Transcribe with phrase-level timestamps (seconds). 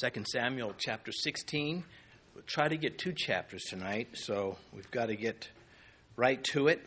[0.00, 1.82] 2 Samuel chapter 16.
[2.32, 5.48] We'll try to get two chapters tonight, so we've got to get
[6.14, 6.86] right to it.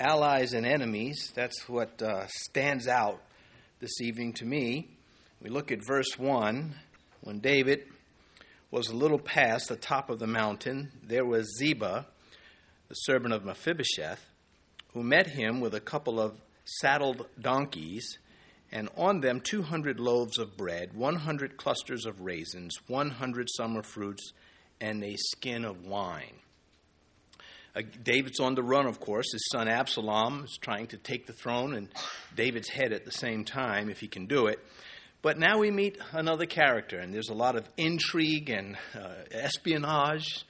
[0.00, 3.20] Allies and enemies, that's what uh, stands out
[3.80, 4.88] this evening to me.
[5.42, 6.74] We look at verse 1.
[7.20, 7.80] When David
[8.70, 12.06] was a little past the top of the mountain, there was Ziba,
[12.88, 14.24] the servant of Mephibosheth,
[14.94, 18.16] who met him with a couple of saddled donkeys
[18.74, 24.32] and on them 200 loaves of bread, 100 clusters of raisins, 100 summer fruits,
[24.80, 26.34] and a skin of wine.
[27.76, 29.26] Uh, David's on the run, of course.
[29.32, 31.88] His son Absalom is trying to take the throne and
[32.36, 34.58] David's head at the same time, if he can do it.
[35.22, 40.44] But now we meet another character, and there's a lot of intrigue and uh, espionage.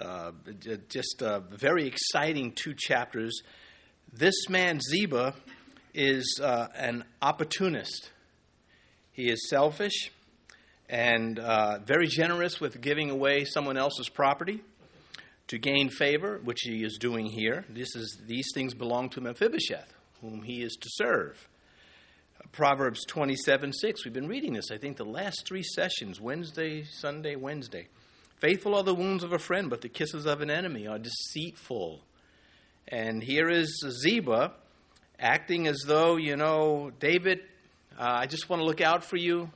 [0.00, 0.30] Uh,
[0.88, 3.42] just uh, very exciting two chapters.
[4.12, 5.34] This man, Ziba,
[5.94, 8.10] is uh, an opportunist.
[9.12, 10.10] He is selfish
[10.88, 14.62] and uh, very generous with giving away someone else's property
[15.48, 17.64] to gain favor, which he is doing here.
[17.68, 21.48] This is, these things belong to Mephibosheth, whom he is to serve.
[22.52, 24.04] Proverbs 27 6.
[24.04, 27.88] We've been reading this, I think, the last three sessions Wednesday, Sunday, Wednesday.
[28.40, 32.00] Faithful are the wounds of a friend, but the kisses of an enemy are deceitful.
[32.86, 34.52] And here is Ziba
[35.18, 37.40] acting as though, you know, David,
[37.98, 39.50] uh, I just want to look out for you.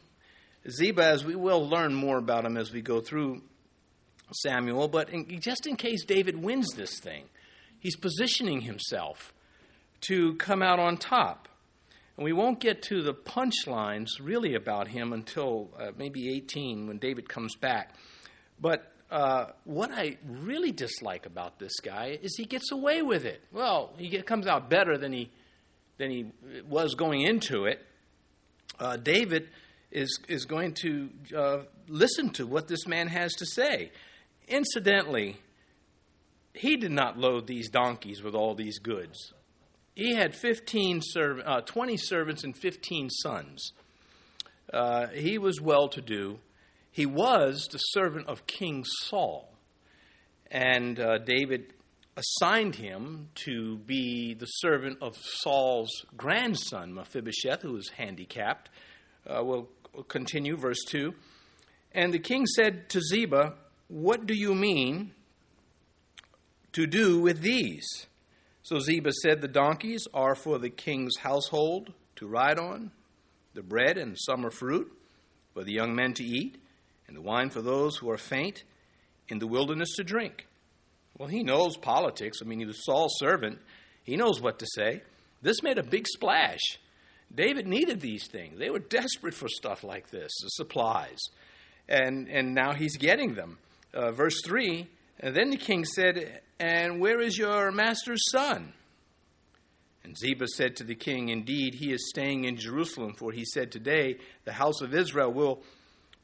[0.68, 3.42] Ziba, as we will learn more about him as we go through
[4.32, 7.24] Samuel, but in, just in case David wins this thing,
[7.78, 9.32] he's positioning himself
[10.02, 11.48] to come out on top.
[12.16, 16.98] And we won't get to the punchlines really about him until uh, maybe 18 when
[16.98, 17.94] David comes back.
[18.60, 23.42] But uh, what I really dislike about this guy is he gets away with it.
[23.52, 25.30] Well, he get, comes out better than he
[26.02, 26.26] than he
[26.68, 27.80] was going into it,
[28.80, 29.48] uh, David
[29.92, 33.92] is, is going to uh, listen to what this man has to say.
[34.48, 35.36] Incidentally,
[36.54, 39.32] he did not load these donkeys with all these goods.
[39.94, 43.72] He had 15 serv- uh, 20 servants and 15 sons.
[44.72, 46.40] Uh, he was well to do.
[46.90, 49.52] He was the servant of King Saul.
[50.50, 51.74] And uh, David
[52.16, 58.68] assigned him to be the servant of Saul's grandson, Mephibosheth, who was handicapped.
[59.26, 59.68] Uh, we'll,
[60.08, 61.14] continue, verse 2.
[61.92, 63.54] And the king said to Ziba,
[63.88, 65.12] What do you mean
[66.72, 68.06] to do with these?
[68.62, 72.92] So Ziba said, The donkeys are for the king's household to ride on,
[73.54, 74.90] the bread and summer fruit
[75.52, 76.56] for the young men to eat,
[77.06, 78.64] and the wine for those who are faint
[79.28, 80.46] in the wilderness to drink.
[81.22, 82.38] Well, he knows politics.
[82.42, 83.60] I mean, he was Saul's servant.
[84.02, 85.02] He knows what to say.
[85.40, 86.58] This made a big splash.
[87.32, 88.58] David needed these things.
[88.58, 91.20] They were desperate for stuff like this, the supplies.
[91.88, 93.58] And, and now he's getting them.
[93.94, 94.88] Uh, verse 3
[95.20, 98.72] And then the king said, And where is your master's son?
[100.02, 103.70] And Ziba said to the king, Indeed, he is staying in Jerusalem, for he said,
[103.70, 105.62] Today the house of Israel will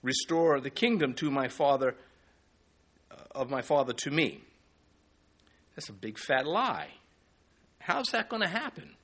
[0.03, 1.95] restore the kingdom to my father,
[3.13, 4.43] uh, of my father to me.
[5.79, 6.89] That's a big fat lie.
[7.79, 8.97] How's that going to happen?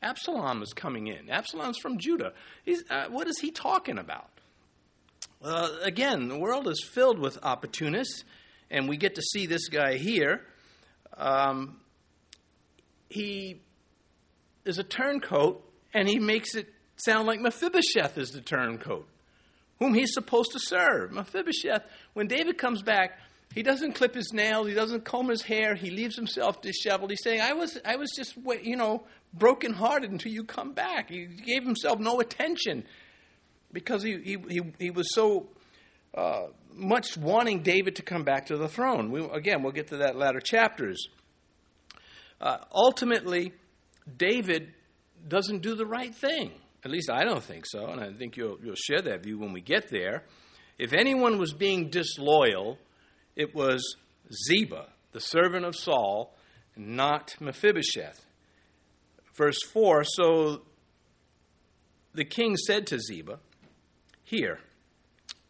[0.00, 1.28] Absalom is coming in.
[1.28, 2.32] Absalom's from Judah.
[2.88, 4.30] Uh, what is he talking about?
[5.42, 8.22] Again, the world is filled with opportunists,
[8.70, 10.42] and we get to see this guy here.
[11.16, 11.80] Um,
[13.08, 13.60] he
[14.64, 19.08] is a turncoat, and he makes it sound like Mephibosheth is the turncoat,
[19.80, 21.10] whom he's supposed to serve.
[21.10, 21.82] Mephibosheth,
[22.12, 23.18] when David comes back,
[23.54, 24.66] he doesn't clip his nails.
[24.68, 25.74] He doesn't comb his hair.
[25.74, 27.10] He leaves himself disheveled.
[27.10, 29.04] He's saying, "I was, I was just, you know,
[29.34, 32.84] brokenhearted until you come back." He gave himself no attention
[33.72, 35.48] because he he he, he was so
[36.14, 39.10] uh, much wanting David to come back to the throne.
[39.10, 41.08] We, again, we'll get to that latter chapters.
[42.40, 43.52] Uh, ultimately,
[44.16, 44.72] David
[45.28, 46.52] doesn't do the right thing.
[46.84, 49.52] At least I don't think so, and I think you'll you'll share that view when
[49.52, 50.24] we get there.
[50.78, 52.78] If anyone was being disloyal
[53.36, 53.96] it was
[54.46, 56.34] Ziba, the servant of Saul,
[56.76, 58.24] not Mephibosheth.
[59.34, 60.62] Verse 4 So
[62.14, 63.38] the king said to Ziba,
[64.24, 64.58] Here,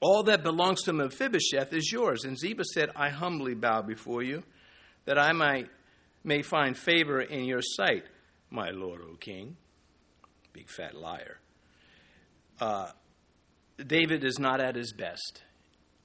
[0.00, 2.24] all that belongs to Mephibosheth is yours.
[2.24, 4.42] And Ziba said, I humbly bow before you,
[5.04, 5.68] that I might,
[6.24, 8.04] may find favor in your sight,
[8.50, 9.56] my lord, O king.
[10.52, 11.38] Big fat liar.
[12.60, 12.90] Uh,
[13.84, 15.42] David is not at his best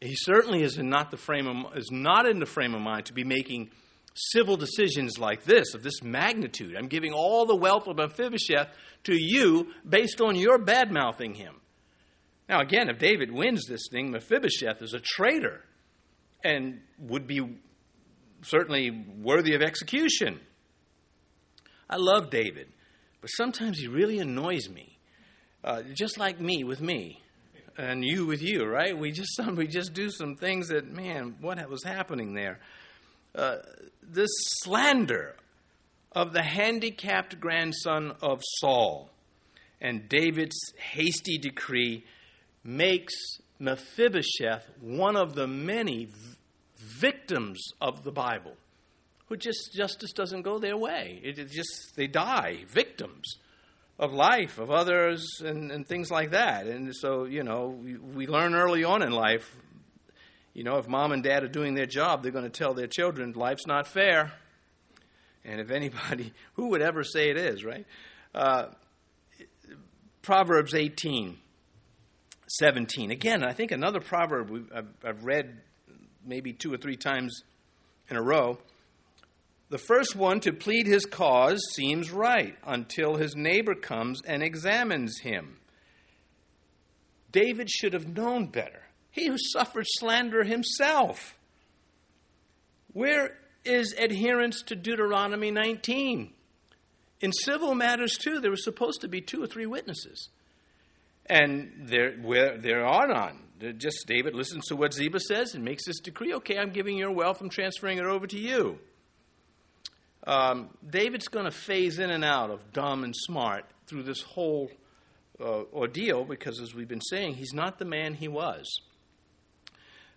[0.01, 3.13] he certainly is not the frame of, is not in the frame of mind to
[3.13, 3.71] be making
[4.13, 6.75] civil decisions like this of this magnitude.
[6.75, 8.69] I'm giving all the wealth of Mephibosheth
[9.03, 11.55] to you based on your bad mouthing him.
[12.49, 15.63] Now, again, if David wins this thing, Mephibosheth is a traitor
[16.43, 17.57] and would be
[18.41, 20.39] certainly worthy of execution.
[21.89, 22.67] I love David,
[23.21, 24.97] but sometimes he really annoys me.
[25.63, 27.21] Uh, just like me with me,
[27.77, 28.97] and you with you, right?
[28.97, 32.59] We just some, we just do some things that, man, what was happening there?
[33.35, 33.57] Uh,
[34.01, 34.29] this
[34.61, 35.35] slander
[36.11, 39.09] of the handicapped grandson of Saul
[39.79, 42.03] and David's hasty decree
[42.63, 43.13] makes
[43.59, 46.13] Mephibosheth one of the many v-
[46.77, 48.55] victims of the Bible
[49.27, 51.19] who just justice doesn't go their way.
[51.23, 53.37] It, it just they die victims
[53.99, 56.67] of life, of others, and, and things like that.
[56.67, 59.55] And so, you know, we, we learn early on in life,
[60.53, 62.87] you know, if mom and dad are doing their job, they're going to tell their
[62.87, 64.31] children, life's not fair.
[65.45, 67.85] And if anybody, who would ever say it is, right?
[68.33, 68.65] Uh,
[70.21, 71.37] Proverbs 18,
[72.47, 73.11] 17.
[73.11, 75.61] Again, I think another proverb I've, I've read
[76.25, 77.43] maybe two or three times
[78.09, 78.57] in a row.
[79.69, 85.19] The first one to plead his cause seems right until his neighbor comes and examines
[85.19, 85.57] him.
[87.31, 88.81] David should have known better.
[89.11, 91.37] He who suffered slander himself.
[92.93, 96.33] Where is adherence to Deuteronomy 19?
[97.19, 100.29] In civil matters, too, there was supposed to be two or three witnesses.
[101.25, 103.43] And there, where, there are none.
[103.77, 106.33] Just David listens to what Ziba says and makes this decree.
[106.35, 108.79] Okay, I'm giving your wealth, I'm transferring it over to you.
[110.27, 114.69] Um, David's going to phase in and out of dumb and smart through this whole
[115.39, 118.81] uh, ordeal because, as we've been saying, he's not the man he was.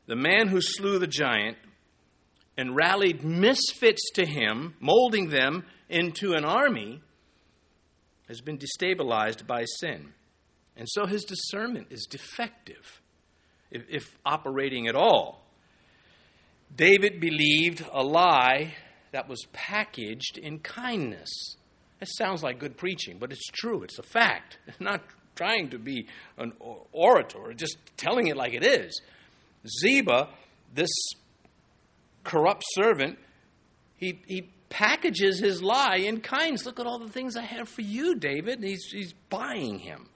[0.06, 1.58] The man who slew the giant
[2.56, 7.00] and rallied misfits to him, molding them into an army,
[8.26, 10.12] has been destabilized by sin.
[10.76, 13.00] And so his discernment is defective,
[13.70, 15.46] if, if operating at all.
[16.74, 18.74] David believed a lie
[19.12, 21.56] that was packaged in kindness.
[22.00, 23.82] It sounds like good preaching, but it's true.
[23.82, 24.58] It's a fact.
[24.80, 25.02] Not
[25.36, 26.06] trying to be
[26.38, 26.52] an
[26.92, 29.00] orator, just telling it like it is.
[29.80, 30.28] Ziba,
[30.74, 30.90] this
[32.24, 33.18] corrupt servant,
[33.96, 36.64] he, he packages his lie in kindness.
[36.64, 38.62] Look at all the things I have for you, David.
[38.62, 40.08] He's, he's buying him.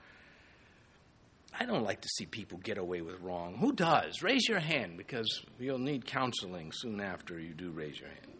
[1.58, 3.56] I don't like to see people get away with wrong.
[3.58, 4.22] Who does?
[4.22, 8.33] Raise your hand because you'll need counseling soon after you do raise your hand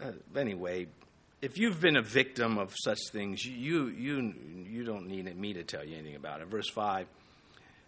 [0.00, 0.86] uh, anyway,
[1.40, 4.34] if you've been a victim of such things, you, you,
[4.68, 6.48] you don't need me to tell you anything about it.
[6.48, 7.06] Verse 5.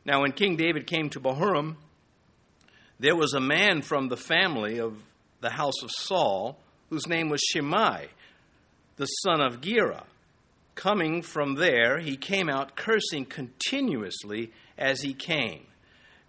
[0.04, 1.76] Now, when King David came to Bahurim,
[2.98, 5.02] there was a man from the family of
[5.40, 6.58] the house of Saul
[6.90, 8.08] whose name was Shimei,
[8.96, 10.04] the son of Gera.
[10.74, 15.66] Coming from there, he came out cursing continuously as he came.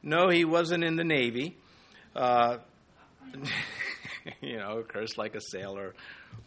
[0.03, 1.57] No, he wasn't in the Navy.
[2.15, 2.57] Uh,
[4.41, 5.93] you know, curse like a sailor.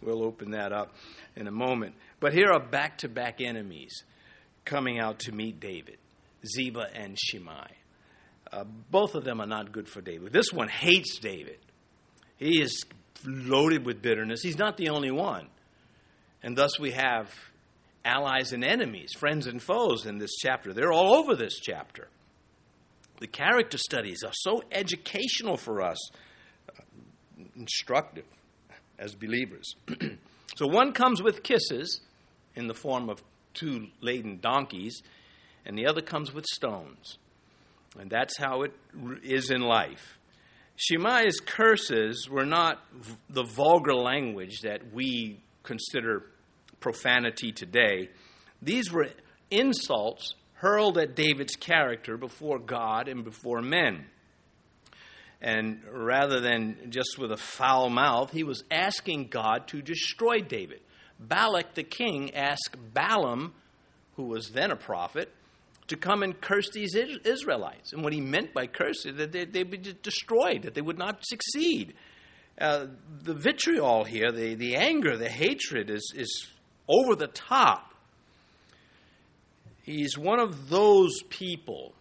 [0.02, 0.94] We'll open that up
[1.36, 1.94] in a moment.
[2.20, 4.04] But here are back to back enemies
[4.64, 5.98] coming out to meet David
[6.46, 7.70] Ziba and Shimei.
[8.52, 10.32] Uh, both of them are not good for David.
[10.32, 11.58] This one hates David.
[12.36, 12.84] He is
[13.24, 14.42] loaded with bitterness.
[14.42, 15.48] He's not the only one.
[16.42, 17.30] And thus we have
[18.04, 20.72] allies and enemies, friends and foes in this chapter.
[20.72, 22.08] They're all over this chapter.
[23.20, 25.98] The character studies are so educational for us
[27.56, 28.26] instructive
[28.98, 29.74] as believers.
[30.56, 32.00] so one comes with kisses
[32.54, 33.22] in the form of
[33.54, 35.02] two laden donkeys,
[35.64, 37.18] and the other comes with stones.
[37.98, 38.72] And that's how it
[39.22, 40.18] is in life.
[40.76, 42.82] Shimei's curses were not
[43.30, 46.26] the vulgar language that we consider
[46.80, 48.08] profanity today.
[48.60, 49.08] These were
[49.50, 54.06] insults hurled at David's character before God and before men.
[55.44, 60.80] And rather than just with a foul mouth, he was asking God to destroy David.
[61.20, 63.52] Balak the king asked Balaam,
[64.16, 65.30] who was then a prophet,
[65.88, 67.92] to come and curse these Israelites.
[67.92, 70.96] And what he meant by curse is that they, would be destroyed, that they would
[70.96, 71.92] not succeed.
[72.58, 72.86] Uh,
[73.22, 76.48] the vitriol here, the, the anger, the hatred is, is
[76.88, 77.92] over the top.
[79.82, 81.92] He's one of those people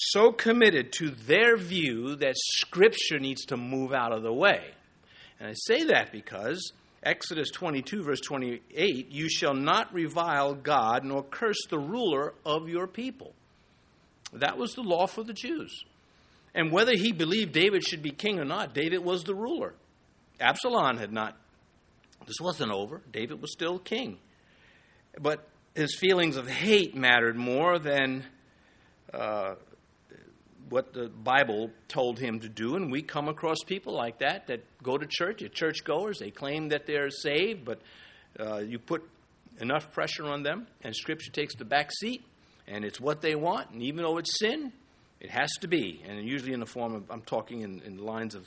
[0.00, 4.62] so committed to their view that Scripture needs to move out of the way.
[5.40, 11.24] And I say that because Exodus 22, verse 28 you shall not revile God nor
[11.24, 13.34] curse the ruler of your people.
[14.32, 15.84] That was the law for the Jews.
[16.54, 19.74] And whether he believed David should be king or not, David was the ruler.
[20.40, 21.36] Absalom had not,
[22.26, 23.00] this wasn't over.
[23.12, 24.18] David was still king.
[25.20, 28.24] But his feelings of hate mattered more than
[29.12, 29.54] uh,
[30.70, 34.64] what the Bible told him to do, and we come across people like that that
[34.82, 37.80] go to church, they're churchgoers, they claim that they're saved, but
[38.38, 39.02] uh, you put
[39.60, 42.24] enough pressure on them, and Scripture takes the back seat,
[42.66, 44.72] and it's what they want, and even though it's sin,
[45.20, 48.34] it has to be, and usually in the form of, I'm talking in, in lines
[48.34, 48.46] of,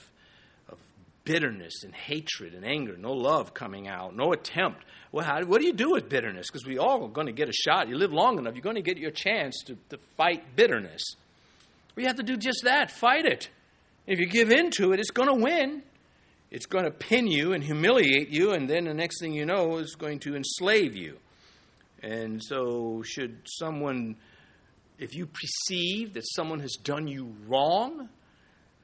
[0.69, 0.77] of
[1.25, 4.85] bitterness and hatred and anger, no love coming out, no attempt.
[5.11, 6.47] Well, how, what do you do with bitterness?
[6.47, 7.89] Because we all are going to get a shot.
[7.89, 11.01] You live long enough, you're going to get your chance to, to fight bitterness.
[11.95, 13.49] We have to do just that fight it.
[14.07, 15.83] If you give in to it, it's going to win.
[16.49, 19.77] It's going to pin you and humiliate you, and then the next thing you know,
[19.77, 21.17] it's going to enslave you.
[22.03, 24.15] And so, should someone,
[24.99, 28.09] if you perceive that someone has done you wrong,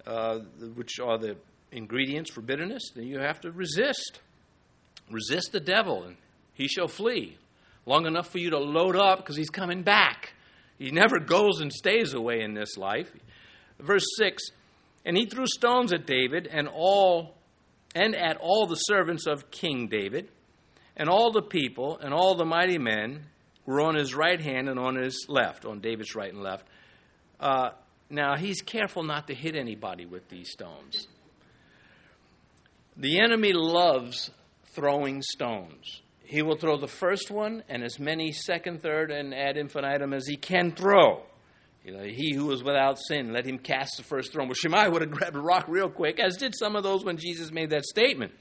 [0.06, 0.40] uh,
[0.76, 1.36] which are the
[1.72, 4.22] ingredients for bitterness, then you have to resist.
[5.12, 6.16] Resist the devil, and
[6.54, 7.38] he shall flee.
[7.86, 10.34] Long enough for you to load up because he's coming back.
[10.78, 13.12] He never goes and stays away in this life.
[13.80, 14.44] Verse 6
[15.06, 17.36] And he threw stones at David and all
[17.96, 20.30] and at all the servants of King David,
[20.96, 23.26] and all the people and all the mighty men
[23.66, 26.66] were on his right hand and on his left, on David's right and left.
[27.40, 27.70] Uh,
[28.10, 31.08] now, he's careful not to hit anybody with these stones.
[32.96, 34.32] The enemy loves
[34.74, 36.02] throwing stones.
[36.28, 40.28] He will throw the first one and as many second, third, and ad infinitum as
[40.28, 41.24] he can throw.
[41.86, 44.48] You know, he who is without sin, let him cast the first stone.
[44.48, 47.16] Well, Shimei would have grabbed a rock real quick, as did some of those when
[47.16, 48.34] Jesus made that statement.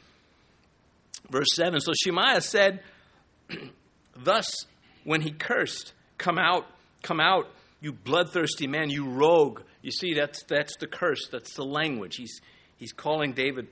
[1.31, 2.81] Verse 7 So Shimei said,
[4.16, 4.52] Thus,
[5.05, 6.66] when he cursed, Come out,
[7.02, 7.49] come out,
[7.81, 9.61] you bloodthirsty man, you rogue.
[9.83, 12.16] You see, that's, that's the curse, that's the language.
[12.16, 12.40] He's,
[12.78, 13.69] he's calling David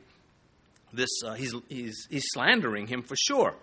[0.92, 3.56] this, uh, he's, he's, he's slandering him for sure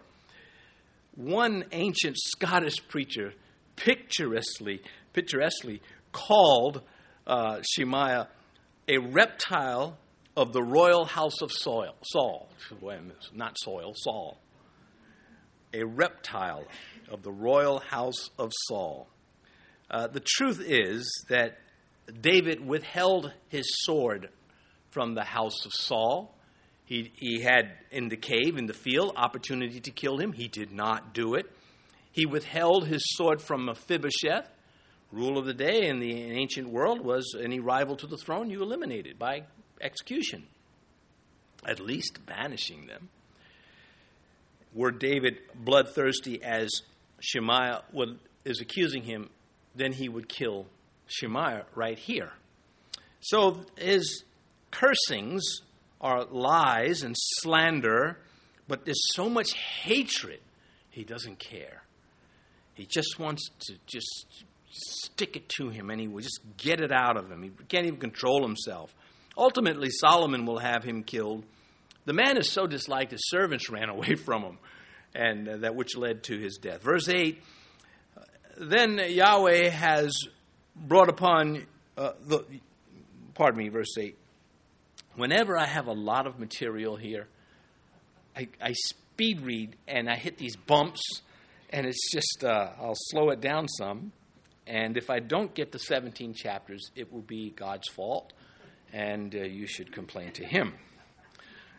[1.16, 3.34] one ancient Scottish preacher
[3.76, 4.82] picturesquely,
[5.14, 6.82] picturesquely called
[7.28, 8.26] uh, Shimei
[8.88, 9.98] a reptile
[10.36, 12.50] of the royal house of soil, Saul.
[13.34, 14.38] Not soil, Saul.
[15.74, 16.66] A reptile
[17.10, 19.08] of the royal house of Saul.
[19.90, 21.60] Uh, the truth is that
[22.22, 24.30] David withheld his sword
[24.90, 26.36] from the house of Saul
[26.92, 30.34] he, he had in the cave, in the field, opportunity to kill him.
[30.34, 31.50] He did not do it.
[32.12, 34.50] He withheld his sword from Mephibosheth.
[35.10, 38.62] Rule of the day in the ancient world was any rival to the throne you
[38.62, 39.44] eliminated by
[39.80, 40.48] execution,
[41.66, 43.08] at least banishing them.
[44.74, 46.70] Were David bloodthirsty as
[47.22, 49.30] Shimei would, is accusing him,
[49.76, 50.66] then he would kill
[51.08, 52.34] Shimei right here.
[53.22, 54.26] So his
[54.72, 55.62] cursings
[56.02, 58.18] are lies and slander,
[58.68, 60.40] but there's so much hatred,
[60.90, 61.84] he doesn't care.
[62.74, 66.92] He just wants to just stick it to him and he will just get it
[66.92, 67.44] out of him.
[67.44, 68.94] He can't even control himself.
[69.38, 71.46] Ultimately, Solomon will have him killed.
[72.06, 74.58] The man is so disliked, his servants ran away from him,
[75.14, 76.82] and uh, that which led to his death.
[76.82, 77.42] Verse 8
[78.58, 80.18] Then Yahweh has
[80.76, 81.68] brought upon
[81.98, 82.44] uh, the,
[83.36, 84.18] pardon me, verse 8
[85.16, 87.28] whenever I have a lot of material here,
[88.36, 91.02] I, I speed read and I hit these bumps,
[91.70, 94.12] and it's just, uh, I'll slow it down some.
[94.68, 98.32] And if I don't get to 17 chapters, it will be God's fault,
[98.94, 100.74] and uh, you should complain to Him.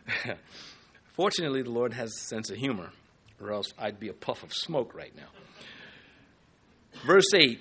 [1.13, 2.91] Fortunately, the Lord has a sense of humor,
[3.39, 5.29] or else I'd be a puff of smoke right now.
[7.05, 7.59] Verse 8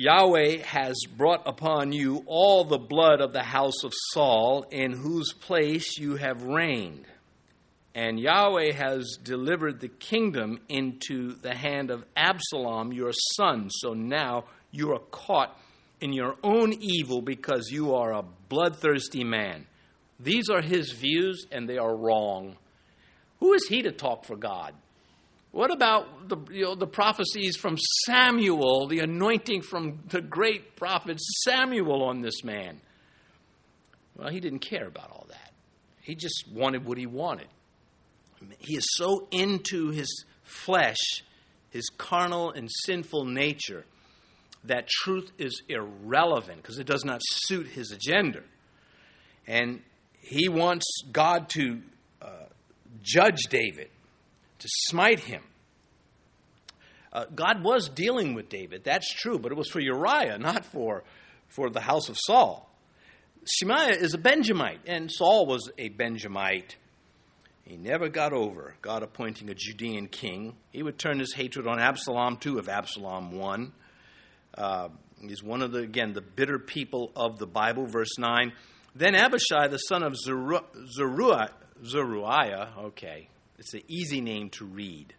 [0.00, 5.32] Yahweh has brought upon you all the blood of the house of Saul, in whose
[5.32, 7.04] place you have reigned.
[7.96, 13.70] And Yahweh has delivered the kingdom into the hand of Absalom, your son.
[13.70, 15.58] So now you are caught
[16.00, 19.66] in your own evil because you are a bloodthirsty man.
[20.20, 22.56] These are his views, and they are wrong.
[23.40, 24.74] Who is he to talk for God?
[25.58, 31.18] What about the, you know, the prophecies from Samuel, the anointing from the great prophet
[31.42, 32.80] Samuel on this man?
[34.16, 35.50] Well, he didn't care about all that.
[36.00, 37.48] He just wanted what he wanted.
[38.58, 41.24] He is so into his flesh,
[41.70, 43.84] his carnal and sinful nature,
[44.62, 48.42] that truth is irrelevant because it does not suit his agenda.
[49.48, 49.82] And
[50.20, 51.82] he wants God to
[52.22, 52.44] uh,
[53.02, 53.90] judge David
[54.58, 55.42] to smite him.
[57.12, 61.04] Uh, God was dealing with David, that's true, but it was for Uriah, not for,
[61.48, 62.68] for the house of Saul.
[63.44, 66.76] Shimei is a Benjamite, and Saul was a Benjamite.
[67.64, 70.56] He never got over God appointing a Judean king.
[70.70, 73.72] He would turn his hatred on Absalom too if Absalom won.
[74.56, 74.88] Uh,
[75.20, 77.86] he's one of the, again, the bitter people of the Bible.
[77.86, 78.52] Verse 9.
[78.94, 81.50] Then Abishai, the son of Zeruiah,
[81.84, 85.14] Zeruiah, okay, it's an easy name to read.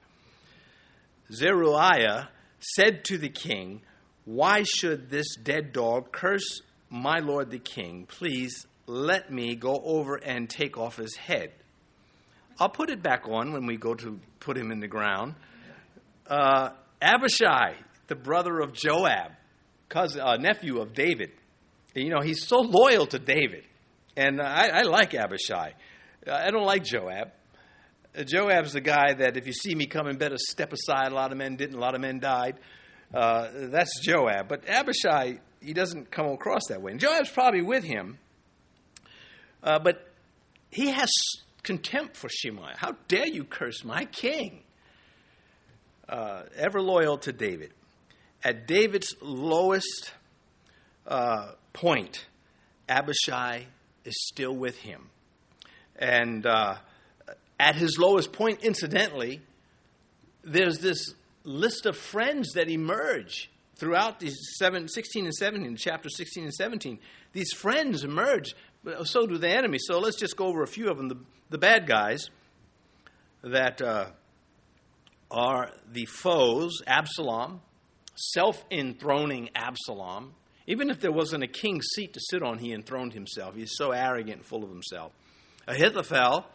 [1.31, 2.29] Zeruiah
[2.59, 3.81] said to the king,
[4.25, 8.05] Why should this dead dog curse my lord the king?
[8.07, 11.51] Please let me go over and take off his head.
[12.59, 15.35] I'll put it back on when we go to put him in the ground.
[16.27, 16.69] Uh,
[17.01, 17.75] Abishai,
[18.07, 19.31] the brother of Joab,
[19.87, 21.31] cousin, uh, nephew of David.
[21.95, 23.63] You know, he's so loyal to David.
[24.17, 25.73] And I, I like Abishai.
[26.29, 27.31] I don't like Joab.
[28.15, 31.11] Joab's the guy that if you see me coming, better step aside.
[31.11, 32.55] A lot of men didn't, a lot of men died.
[33.13, 34.47] Uh, that's Joab.
[34.47, 36.91] But Abishai, he doesn't come across that way.
[36.91, 38.17] And Joab's probably with him.
[39.63, 40.07] Uh, but
[40.69, 41.09] he has
[41.63, 42.73] contempt for Shimei.
[42.75, 44.63] How dare you curse my king?
[46.07, 47.71] Uh, ever loyal to David.
[48.43, 50.13] At David's lowest
[51.05, 52.25] uh, point,
[52.87, 53.65] Abishai
[54.05, 55.09] is still with him.
[55.97, 56.75] And uh,
[57.59, 59.41] at his lowest point, incidentally,
[60.43, 61.13] there's this
[61.43, 66.99] list of friends that emerge throughout these seven, 16 and 17, chapter 16 and 17.
[67.33, 69.77] These friends emerge, but so do the enemy.
[69.79, 71.09] So let's just go over a few of them.
[71.09, 71.17] The,
[71.49, 72.29] the bad guys
[73.43, 74.07] that uh,
[75.31, 77.61] are the foes Absalom,
[78.15, 80.33] self enthroning Absalom.
[80.67, 83.55] Even if there wasn't a king's seat to sit on, he enthroned himself.
[83.55, 85.13] He's so arrogant and full of himself.
[85.67, 86.45] Ahithophel,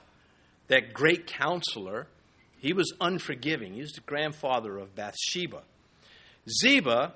[0.68, 2.06] that great counselor,
[2.58, 3.74] he was unforgiving.
[3.74, 5.62] He was the grandfather of Bathsheba.
[6.48, 7.14] Ziba,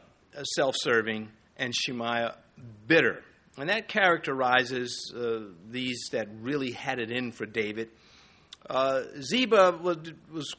[0.57, 2.31] self serving, and Shimei,
[2.87, 3.23] bitter.
[3.57, 7.89] And that characterizes uh, these that really had it in for David.
[8.69, 9.97] Uh, Ziba was,
[10.33, 10.55] was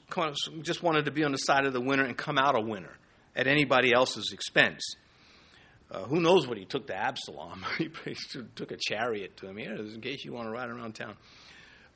[0.61, 2.97] just wanted to be on the side of the winner and come out a winner
[3.35, 4.81] at anybody else's expense.
[5.91, 7.65] Uh, who knows what he took to Absalom?
[7.77, 7.89] he
[8.55, 9.57] took a chariot to him.
[9.57, 11.15] Here, in case you want to ride around town.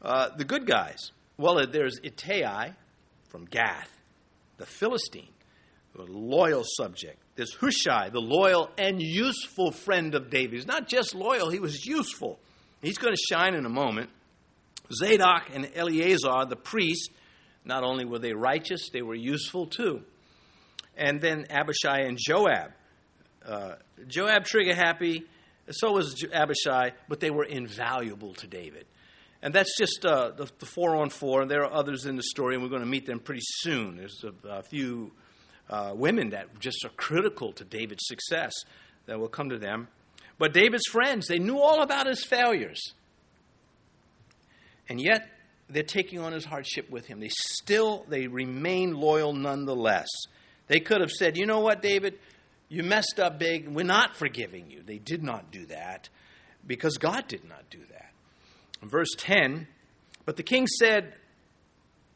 [0.04, 1.12] Uh, the good guys.
[1.38, 2.72] Well, there's Ittai
[3.30, 3.90] from Gath,
[4.58, 5.30] the Philistine,
[5.98, 7.20] a loyal subject.
[7.36, 10.54] There's Hushai, the loyal and useful friend of David.
[10.54, 12.40] He's not just loyal, he was useful.
[12.82, 14.10] He's going to shine in a moment.
[14.94, 17.08] Zadok and Eleazar, the priests,
[17.66, 20.02] not only were they righteous, they were useful too.
[20.98, 22.72] And then Abishai and Joab.
[23.46, 23.76] Uh,
[24.08, 25.24] Joab trigger happy,
[25.72, 28.86] so was Abishai, but they were invaluable to David.
[29.44, 32.24] And that's just uh, the, the, four on four, and there are others in the
[32.24, 33.98] story, and we're going to meet them pretty soon.
[33.98, 35.12] There's a, a few
[35.70, 38.54] uh, women that just are critical to David's success
[39.06, 39.90] that will come to them.
[40.38, 42.94] But David's friends, they knew all about his failures.
[44.88, 45.28] And yet,
[45.70, 47.20] they're taking on his hardship with him.
[47.20, 50.08] They still, they remain loyal nonetheless.
[50.68, 52.18] They could have said, you know what, David,
[52.70, 53.68] you messed up big.
[53.68, 54.84] We're not forgiving you.
[54.84, 56.08] They did not do that
[56.66, 58.14] because God did not do that.
[58.90, 59.68] Verse 10,
[60.26, 61.14] but the king said,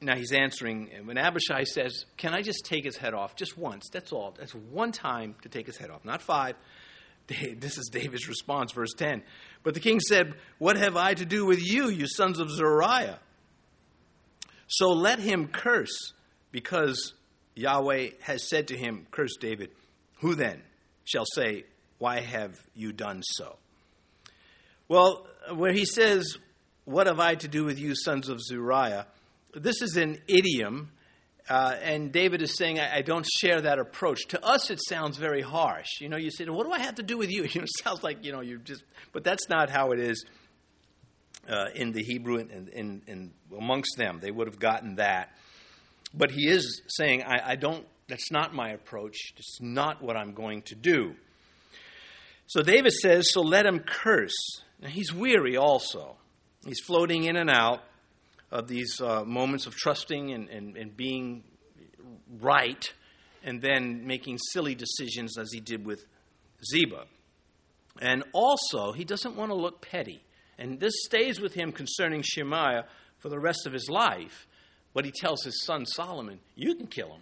[0.02, 3.36] now he's answering, and when Abishai says, Can I just take his head off?
[3.36, 3.90] Just once.
[3.92, 4.36] That's all.
[4.38, 6.56] That's one time to take his head off, not five.
[7.60, 9.22] This is David's response, verse 10.
[9.64, 13.20] But the king said, What have I to do with you, you sons of Zeruiah?
[14.68, 16.14] So let him curse,
[16.52, 17.14] because
[17.56, 19.72] Yahweh has said to him, Curse David.
[20.20, 20.62] Who then
[21.04, 21.66] shall say,
[21.98, 23.58] Why have you done so?
[24.88, 26.38] Well, where he says,
[26.88, 29.08] What have I to do with you, sons of Zeruiah?
[29.54, 30.90] This is an idiom
[31.50, 34.28] uh, and David is saying, I, I, don't share that approach.
[34.30, 35.88] To us, it sounds very harsh.
[36.02, 37.44] You know, you say, what do I have to do with you?
[37.54, 40.26] You know, it sounds like, you know, you're just, but that's not how it is
[41.50, 44.20] uh, in the Hebrew and amongst them.
[44.22, 45.30] They would have gotten that.
[46.14, 49.34] But he is saying, I, I don't, that's not my approach.
[49.38, 51.16] It's not what I'm going to do.
[52.48, 54.62] So David says, so let him curse.
[54.82, 56.18] Now, he's weary also.
[56.68, 57.84] He's floating in and out
[58.52, 61.44] of these uh, moments of trusting and, and, and being
[62.42, 62.94] right
[63.44, 66.04] and then making silly decisions as he did with
[66.66, 67.06] Ziba.
[68.02, 70.22] And also, he doesn't want to look petty.
[70.58, 72.82] And this stays with him concerning Shimei
[73.20, 74.48] for the rest of his life.
[74.94, 77.22] But he tells his son Solomon, You can kill him.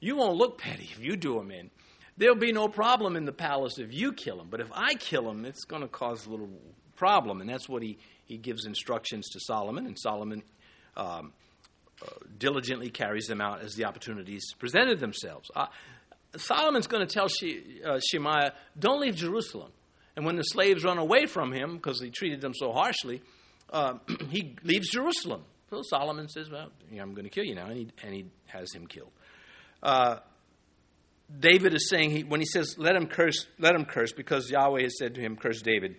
[0.00, 1.70] You won't look petty if you do him in.
[2.16, 4.48] There'll be no problem in the palace if you kill him.
[4.48, 6.48] But if I kill him, it's going to cause a little
[6.96, 7.40] problem.
[7.40, 9.86] And that's what he, he gives instructions to Solomon.
[9.86, 10.42] And Solomon
[10.96, 11.32] um,
[12.02, 12.06] uh,
[12.38, 15.50] diligently carries them out as the opportunities presented themselves.
[15.54, 15.66] Uh,
[16.36, 19.72] Solomon's going to tell she, uh, Shimei, don't leave Jerusalem.
[20.16, 23.22] And when the slaves run away from him because he treated them so harshly,
[23.70, 23.94] uh,
[24.30, 25.44] he leaves Jerusalem.
[25.70, 27.66] So Solomon says, Well, I'm going to kill you now.
[27.66, 29.10] And he, and he has him killed.
[29.82, 30.16] Uh,
[31.40, 34.82] David is saying he, when he says, "Let him curse," let him curse, because Yahweh
[34.82, 35.96] has said to him, "Curse David."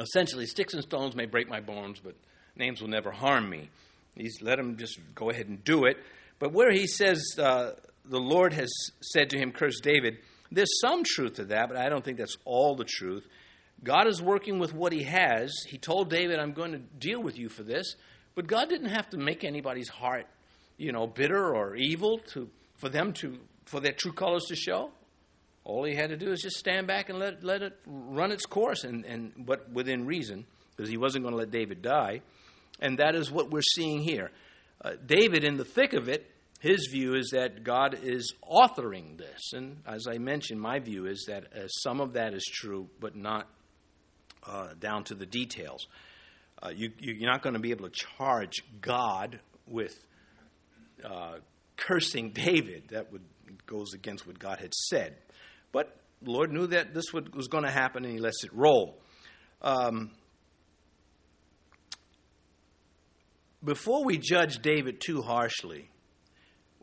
[0.00, 2.14] Essentially, sticks and stones may break my bones, but
[2.56, 3.68] names will never harm me.
[4.16, 5.98] He's let him just go ahead and do it.
[6.38, 7.72] But where he says uh,
[8.06, 10.18] the Lord has said to him, "Curse David,"
[10.50, 13.26] there's some truth to that, but I don't think that's all the truth.
[13.84, 15.52] God is working with what He has.
[15.66, 17.94] He told David, "I'm going to deal with you for this,"
[18.34, 20.26] but God didn't have to make anybody's heart,
[20.76, 24.90] you know, bitter or evil to for them to for their true colors to show.
[25.70, 28.44] All he had to do is just stand back and let, let it run its
[28.44, 30.44] course, and, and but within reason,
[30.76, 32.22] because he wasn't going to let David die.
[32.80, 34.32] And that is what we're seeing here.
[34.84, 36.28] Uh, David, in the thick of it,
[36.58, 39.52] his view is that God is authoring this.
[39.52, 43.14] And as I mentioned, my view is that uh, some of that is true, but
[43.14, 43.46] not
[44.44, 45.86] uh, down to the details.
[46.60, 49.96] Uh, you, you're not going to be able to charge God with
[51.04, 51.36] uh,
[51.76, 52.88] cursing David.
[52.88, 53.22] That would
[53.66, 55.16] goes against what God had said.
[55.72, 58.98] But the Lord knew that this was going to happen, and He lets it roll.
[59.62, 60.10] Um,
[63.62, 65.90] before we judge David too harshly,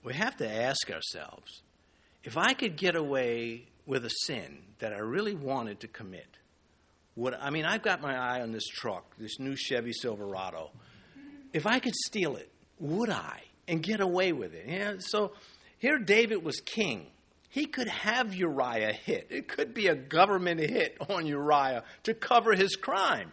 [0.04, 1.64] we have to ask ourselves
[2.24, 6.28] if I could get away with a sin that I really wanted to commit,
[7.16, 10.72] would I mean I've got my eye on this truck, this new Chevy Silverado.
[11.54, 14.66] If I could steal it, would I and get away with it?
[14.68, 15.32] Yeah, so
[15.80, 17.08] here, David was king.
[17.50, 19.28] He could have Uriah hit.
[19.30, 23.32] It could be a government hit on Uriah to cover his crime.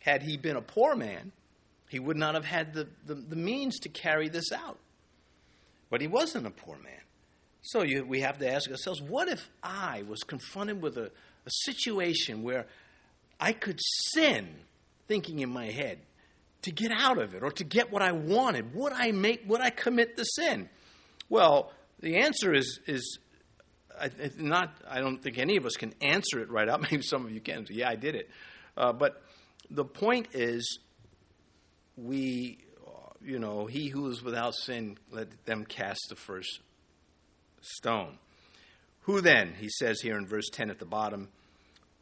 [0.00, 1.32] Had he been a poor man,
[1.88, 4.78] he would not have had the, the, the means to carry this out.
[5.90, 7.00] But he wasn't a poor man.
[7.62, 11.06] So you, we have to ask ourselves what if I was confronted with a,
[11.46, 12.66] a situation where
[13.40, 13.80] I could
[14.12, 14.48] sin,
[15.06, 15.98] thinking in my head,
[16.62, 18.74] to get out of it or to get what I wanted?
[18.74, 20.68] Would I make would I commit the sin?
[21.28, 23.18] Well, the answer is is
[24.38, 24.72] not.
[24.88, 26.80] I don't think any of us can answer it right out.
[26.90, 27.66] Maybe some of you can.
[27.70, 28.30] Yeah, I did it.
[28.76, 29.22] Uh, but
[29.70, 30.78] the point is,
[31.96, 32.58] we,
[33.20, 36.60] you know, he who is without sin, let them cast the first
[37.60, 38.18] stone.
[39.02, 39.54] Who then?
[39.58, 41.28] He says here in verse ten at the bottom.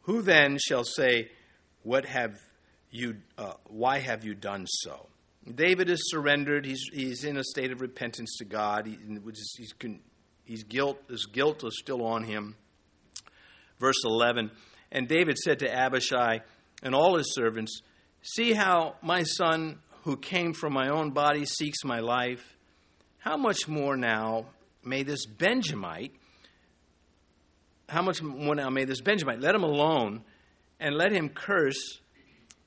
[0.03, 1.31] Who then shall say,
[1.83, 2.37] "What have
[2.91, 3.17] you?
[3.37, 5.07] Uh, why have you done so?"
[5.55, 6.65] David is surrendered.
[6.65, 8.85] He's, he's in a state of repentance to God.
[8.85, 9.73] He, he's,
[10.45, 12.55] he's guilt, his guilt is still on him.
[13.79, 14.51] Verse 11
[14.91, 16.39] And David said to Abishai
[16.83, 17.81] and all his servants,
[18.21, 22.57] See how my son, who came from my own body, seeks my life.
[23.19, 24.47] How much more now
[24.83, 26.13] may this Benjamite,
[27.89, 30.23] how much more now may this Benjamite, let him alone
[30.79, 31.99] and let him curse,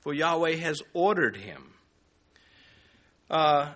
[0.01, 1.70] for Yahweh has ordered him.
[3.31, 3.71] Uh,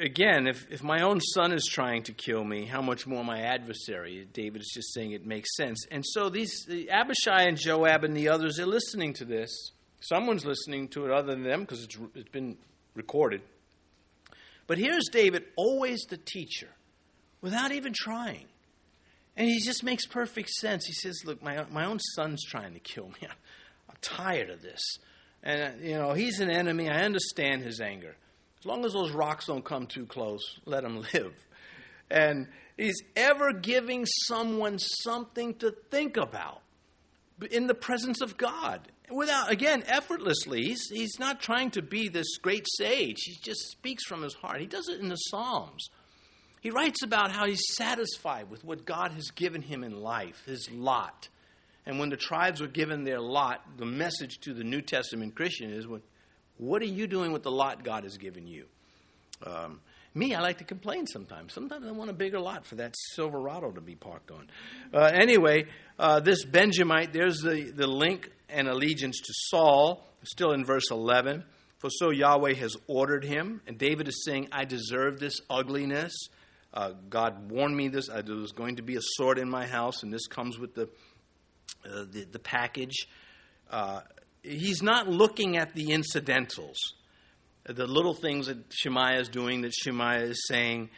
[0.00, 3.40] again, if, if my own son is trying to kill me, how much more my
[3.40, 4.28] adversary?
[4.32, 5.84] David is just saying it makes sense.
[5.90, 9.72] And so these the Abishai and Joab and the others are listening to this.
[9.98, 12.56] Someone's listening to it other than them because it's, it's been
[12.94, 13.42] recorded.
[14.68, 16.68] But here's David, always the teacher,
[17.40, 18.46] without even trying.
[19.36, 20.86] And he just makes perfect sense.
[20.86, 23.18] He says, Look, my, my own son's trying to kill me.
[23.88, 24.80] I'm tired of this.
[25.44, 26.88] And, uh, you know, he's an enemy.
[26.88, 28.16] I understand his anger.
[28.58, 31.34] As long as those rocks don't come too close, let him live.
[32.10, 36.62] And he's ever giving someone something to think about
[37.50, 38.88] in the presence of God.
[39.10, 40.62] Without, again, effortlessly.
[40.62, 43.20] He's, he's not trying to be this great sage.
[43.24, 44.60] He just speaks from his heart.
[44.60, 45.90] He does it in the Psalms.
[46.62, 50.70] He writes about how he's satisfied with what God has given him in life, his
[50.72, 51.28] lot.
[51.86, 55.70] And when the tribes were given their lot, the message to the New Testament Christian
[55.70, 56.02] is what,
[56.56, 58.64] what are you doing with the lot God has given you?
[59.44, 59.80] Um,
[60.14, 61.52] me, I like to complain sometimes.
[61.52, 64.48] Sometimes I want a bigger lot for that Silverado to be parked on.
[64.92, 65.66] Uh, anyway,
[65.98, 71.44] uh, this Benjamite, there's the, the link and allegiance to Saul, still in verse 11.
[71.78, 73.60] For so Yahweh has ordered him.
[73.66, 76.14] And David is saying, I deserve this ugliness.
[76.72, 78.08] Uh, God warned me this.
[78.08, 80.88] There was going to be a sword in my house, and this comes with the
[81.84, 83.08] uh, the, the package.
[83.70, 84.00] Uh,
[84.42, 86.94] he's not looking at the incidentals,
[87.64, 90.90] the little things that Shimei is doing, that Shimei is saying.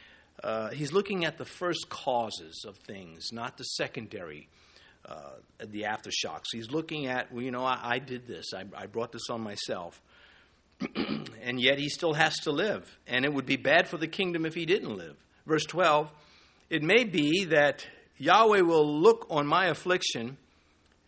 [0.42, 4.48] Uh, he's looking at the first causes of things, not the secondary,
[5.06, 6.44] uh, the aftershocks.
[6.52, 9.40] He's looking at, well, you know, I, I did this, I, I brought this on
[9.40, 10.00] myself.
[11.42, 12.98] and yet he still has to live.
[13.06, 15.16] And it would be bad for the kingdom if he didn't live.
[15.46, 16.10] Verse 12
[16.68, 17.86] It may be that
[18.18, 20.36] Yahweh will look on my affliction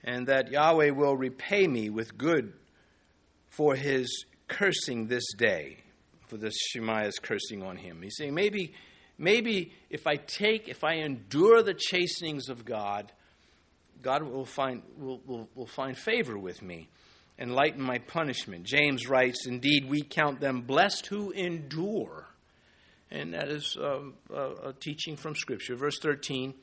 [0.09, 2.55] and that Yahweh will repay me with good
[3.51, 5.77] for his cursing this day,
[6.29, 8.01] for this Shimei's cursing on him.
[8.01, 8.73] He's saying maybe,
[9.18, 13.12] maybe if I take, if I endure the chastenings of God,
[14.01, 16.88] God will find, will, will, will find favor with me
[17.38, 18.64] and lighten my punishment.
[18.64, 22.27] James writes, Indeed, we count them blessed who endure.
[23.11, 25.77] And that is um, a, a teaching from Scripture.
[25.77, 26.55] Verse 13.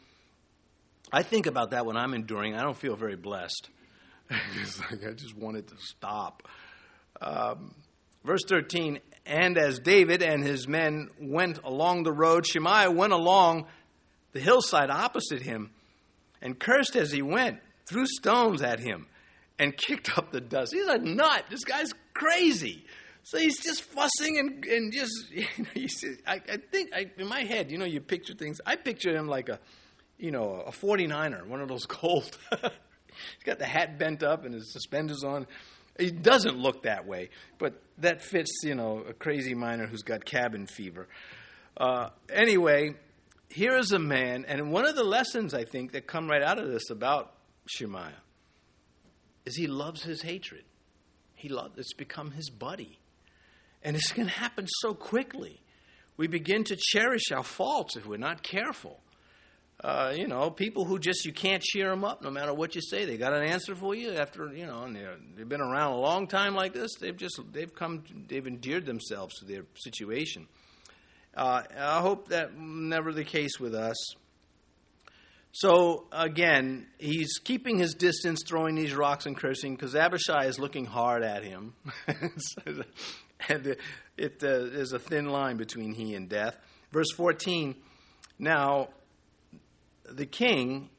[1.12, 2.56] I think about that when I'm enduring.
[2.56, 3.70] I don't feel very blessed.
[4.62, 6.44] it's like I just wanted to stop.
[7.22, 7.76] Um,
[8.24, 13.66] verse 13 And as David and his men went along the road, Shimei went along
[14.32, 15.72] the hillside opposite him
[16.42, 19.08] and cursed as he went, threw stones at him,
[19.58, 20.74] and kicked up the dust.
[20.74, 21.46] He's a nut.
[21.50, 22.86] This guy's crazy.
[23.24, 27.28] So he's just fussing and, and just, you know, see, I, I think I, in
[27.28, 28.60] my head, you know, you picture things.
[28.66, 29.60] I picture him like a,
[30.18, 32.38] you know, a 49er, one of those gold.
[32.52, 35.48] he's got the hat bent up and his suspenders on.
[35.98, 40.26] He doesn't look that way, but that fits, you know, a crazy miner who's got
[40.26, 41.08] cabin fever.
[41.78, 42.96] Uh, anyway,
[43.50, 46.60] here is a man, and one of the lessons I think that come right out
[46.60, 47.34] of this about
[47.66, 48.12] Shimei
[49.46, 50.64] is he loves his hatred.
[51.36, 53.00] He loves it's become his buddy.
[53.84, 55.62] And it's going to happen so quickly.
[56.18, 59.00] We begin to cherish our faults if we're not careful.
[59.84, 62.82] Uh, you know, people who just you can't cheer them up no matter what you
[62.82, 63.06] say.
[63.06, 64.96] They got an answer for you after you know, and
[65.36, 66.96] they've been around a long time like this.
[67.00, 70.48] They've just they've come they've endeared themselves to their situation.
[71.36, 73.98] Uh, I hope that never the case with us.
[75.52, 80.86] So again, he's keeping his distance, throwing these rocks and cursing because Abishai is looking
[80.86, 81.74] hard at him.
[82.08, 83.78] and
[84.18, 86.58] it, uh, there's a thin line between he and death.
[86.92, 87.76] Verse 14
[88.40, 88.90] Now
[90.10, 90.90] the king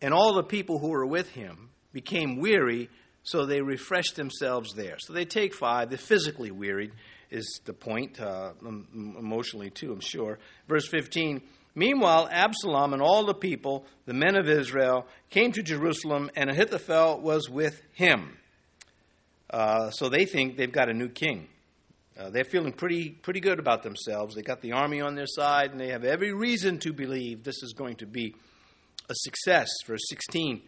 [0.00, 2.90] and all the people who were with him became weary,
[3.22, 4.96] so they refreshed themselves there.
[4.98, 6.92] So they take five, they're physically wearied
[7.30, 10.38] is the point, uh, emotionally too, I'm sure.
[10.68, 11.42] Verse 15
[11.78, 17.20] Meanwhile, Absalom and all the people, the men of Israel, came to Jerusalem, and Ahithophel
[17.20, 18.38] was with him.
[19.50, 21.48] Uh, so they think they've got a new king.
[22.18, 24.34] Uh, they're feeling pretty, pretty good about themselves.
[24.34, 27.62] They got the army on their side, and they have every reason to believe this
[27.62, 28.34] is going to be
[29.08, 29.68] a success.
[29.86, 30.62] Verse 16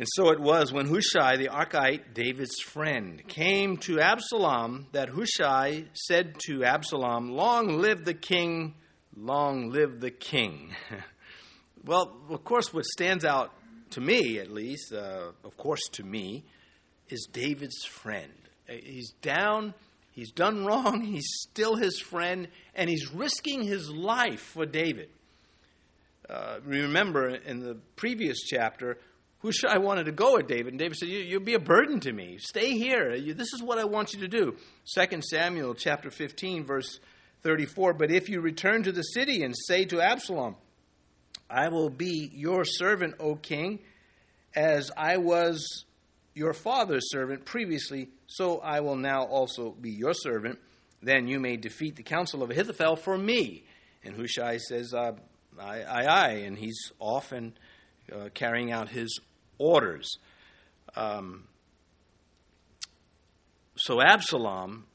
[0.00, 5.84] and so it was when Hushai the Archite, David's friend, came to Absalom that Hushai
[5.92, 8.76] said to Absalom, Long live the king,
[9.14, 10.74] long live the king.
[11.84, 13.52] well, of course, what stands out
[13.90, 16.44] to me, at least, uh, of course to me,
[17.10, 18.32] is David's friend.
[18.70, 19.74] Uh, he's down,
[20.20, 25.08] he's done wrong, he's still his friend, and he's risking his life for David.
[26.28, 28.98] Uh, remember in the previous chapter,
[29.40, 32.12] Hushai wanted to go with David, and David said, you, will be a burden to
[32.12, 32.36] me.
[32.38, 33.14] Stay here.
[33.14, 34.56] You, this is what I want you to do.
[34.94, 37.00] 2 Samuel chapter 15, verse
[37.42, 37.94] 34.
[37.94, 40.56] But if you return to the city and say to Absalom,
[41.48, 43.78] I will be your servant, O king,
[44.54, 45.86] as I was
[46.34, 50.58] your father's servant previously, so I will now also be your servant.
[51.02, 53.64] Then you may defeat the counsel of Ahithophel for me.
[54.04, 55.12] And Hushai says, uh,
[55.58, 56.42] Aye, aye.
[56.46, 57.52] And he's off and
[58.12, 59.20] uh, carrying out his
[59.58, 60.18] orders.
[60.96, 61.44] Um,
[63.76, 64.86] so Absalom,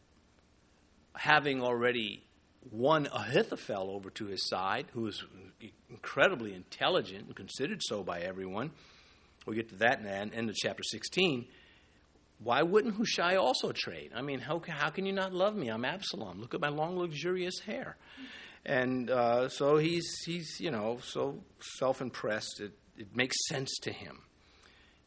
[1.16, 2.24] having already
[2.72, 5.24] won Ahithophel over to his side, who was
[5.90, 8.72] incredibly intelligent and considered so by everyone,
[9.46, 11.46] we'll get to that in the end of chapter 16.
[12.44, 14.12] Why wouldn't Hushai also trade?
[14.14, 15.70] I mean, how, how can you not love me?
[15.70, 16.42] I'm Absalom.
[16.42, 17.96] Look at my long, luxurious hair.
[18.66, 21.40] And uh, so he's, he's, you know, so
[21.78, 24.22] self impressed, it, it makes sense to him.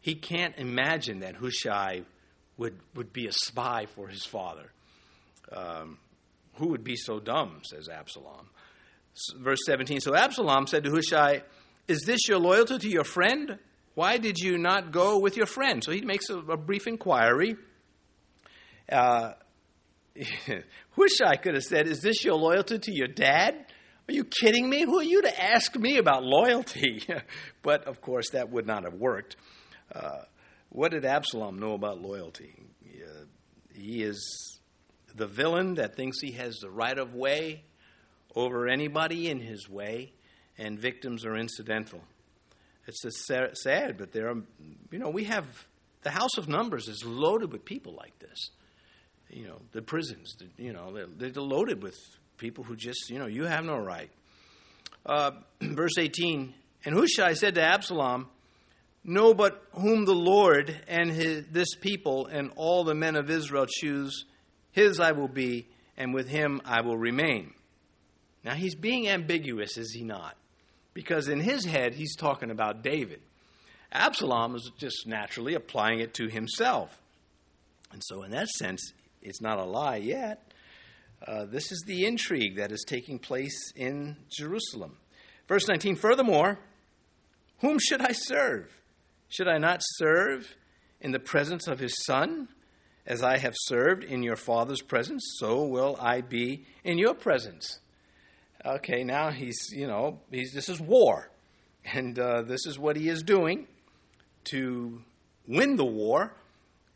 [0.00, 2.02] He can't imagine that Hushai
[2.56, 4.70] would, would be a spy for his father.
[5.50, 5.98] Um,
[6.54, 8.48] who would be so dumb, says Absalom.
[9.36, 11.42] Verse 17 So Absalom said to Hushai,
[11.88, 13.58] Is this your loyalty to your friend?
[13.98, 15.82] Why did you not go with your friend?
[15.82, 17.56] So he makes a, a brief inquiry.
[18.88, 19.32] Uh,
[21.26, 23.56] I could have said, Is this your loyalty to your dad?
[24.08, 24.84] Are you kidding me?
[24.84, 27.02] Who are you to ask me about loyalty?
[27.64, 29.34] but of course, that would not have worked.
[29.92, 30.22] Uh,
[30.68, 32.54] what did Absalom know about loyalty?
[32.86, 33.24] Uh,
[33.74, 34.60] he is
[35.16, 37.64] the villain that thinks he has the right of way
[38.36, 40.12] over anybody in his way,
[40.56, 42.00] and victims are incidental.
[42.88, 44.36] It's just sad, but there are,
[44.90, 45.44] you know, we have
[46.04, 48.48] the House of Numbers is loaded with people like this.
[49.28, 51.94] You know, the prisons, you know, they're, they're loaded with
[52.38, 54.08] people who just, you know, you have no right.
[55.04, 56.54] Uh, verse 18
[56.86, 58.28] And Hushai said to Absalom,
[59.04, 63.66] Know but whom the Lord and his, this people and all the men of Israel
[63.68, 64.24] choose,
[64.72, 67.52] his I will be, and with him I will remain.
[68.44, 70.37] Now, he's being ambiguous, is he not?
[70.98, 73.20] Because in his head, he's talking about David.
[73.92, 77.00] Absalom is just naturally applying it to himself.
[77.92, 80.52] And so, in that sense, it's not a lie yet.
[81.24, 84.96] Uh, this is the intrigue that is taking place in Jerusalem.
[85.46, 86.58] Verse 19 Furthermore,
[87.60, 88.68] whom should I serve?
[89.28, 90.52] Should I not serve
[91.00, 92.48] in the presence of his son?
[93.06, 97.78] As I have served in your father's presence, so will I be in your presence.
[98.64, 101.30] Okay, now he's, you know, he's, this is war.
[101.84, 103.66] And uh, this is what he is doing
[104.44, 105.00] to
[105.46, 106.34] win the war.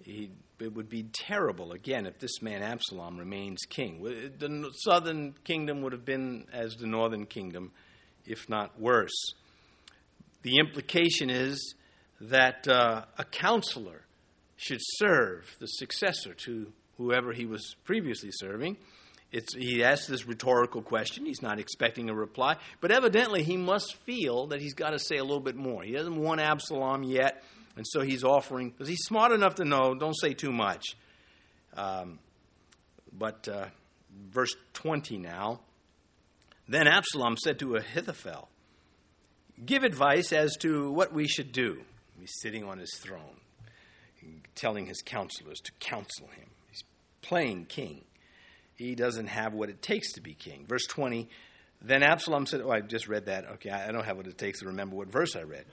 [0.02, 4.02] He, it would be terrible, again, if this man Absalom remains king.
[4.02, 7.72] The southern kingdom would have been as the northern kingdom,
[8.26, 9.34] if not worse.
[10.42, 11.74] The implication is
[12.20, 14.02] that uh, a counselor
[14.56, 18.76] should serve the successor to whoever he was previously serving.
[19.32, 21.24] It's, he asks this rhetorical question.
[21.24, 22.56] He's not expecting a reply.
[22.80, 25.82] But evidently, he must feel that he's got to say a little bit more.
[25.82, 27.42] He doesn't want Absalom yet,
[27.76, 30.84] and so he's offering, because he's smart enough to know, don't say too much.
[31.74, 32.18] Um,
[33.10, 33.66] but uh,
[34.30, 35.60] verse 20 now.
[36.68, 38.48] Then Absalom said to Ahithophel,
[39.64, 41.82] Give advice as to what we should do.
[42.18, 43.40] He's sitting on his throne,
[44.54, 46.48] telling his counselors to counsel him.
[46.68, 46.82] He's
[47.20, 48.02] playing king.
[48.82, 50.66] He doesn't have what it takes to be king.
[50.68, 51.28] Verse 20
[51.80, 53.48] Then Absalom said, Oh, I just read that.
[53.52, 55.64] Okay, I don't have what it takes to remember what verse I read.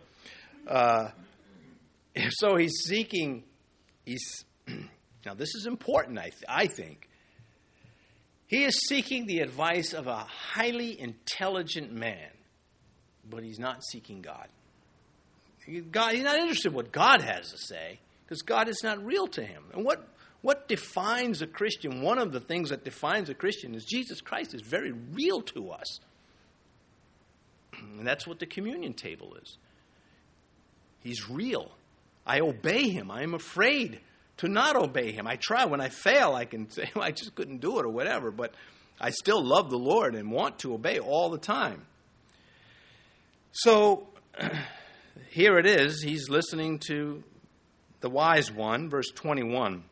[0.68, 1.10] Uh,
[2.30, 3.44] so he's seeking,
[4.06, 4.46] he's,
[5.26, 7.10] now this is important, I, th- I think.
[8.46, 12.30] He is seeking the advice of a highly intelligent man,
[13.28, 14.48] but he's not seeking God.
[15.92, 19.28] God, he's not interested in what God has to say because God is not real
[19.28, 19.64] to him.
[19.74, 20.08] And what,
[20.42, 24.54] what defines a Christian, one of the things that defines a Christian is Jesus Christ
[24.54, 26.00] is very real to us.
[27.98, 29.58] And that's what the communion table is.
[31.02, 31.72] He's real.
[32.26, 33.12] I obey him.
[33.12, 34.00] I am afraid
[34.38, 35.28] to not obey him.
[35.28, 35.66] I try.
[35.66, 38.54] When I fail, I can say, well, I just couldn't do it or whatever, but
[39.00, 41.86] I still love the Lord and want to obey all the time.
[43.52, 44.08] So,
[45.30, 46.02] here it is.
[46.02, 47.24] He's listening to
[48.02, 49.84] the wise one, verse 21.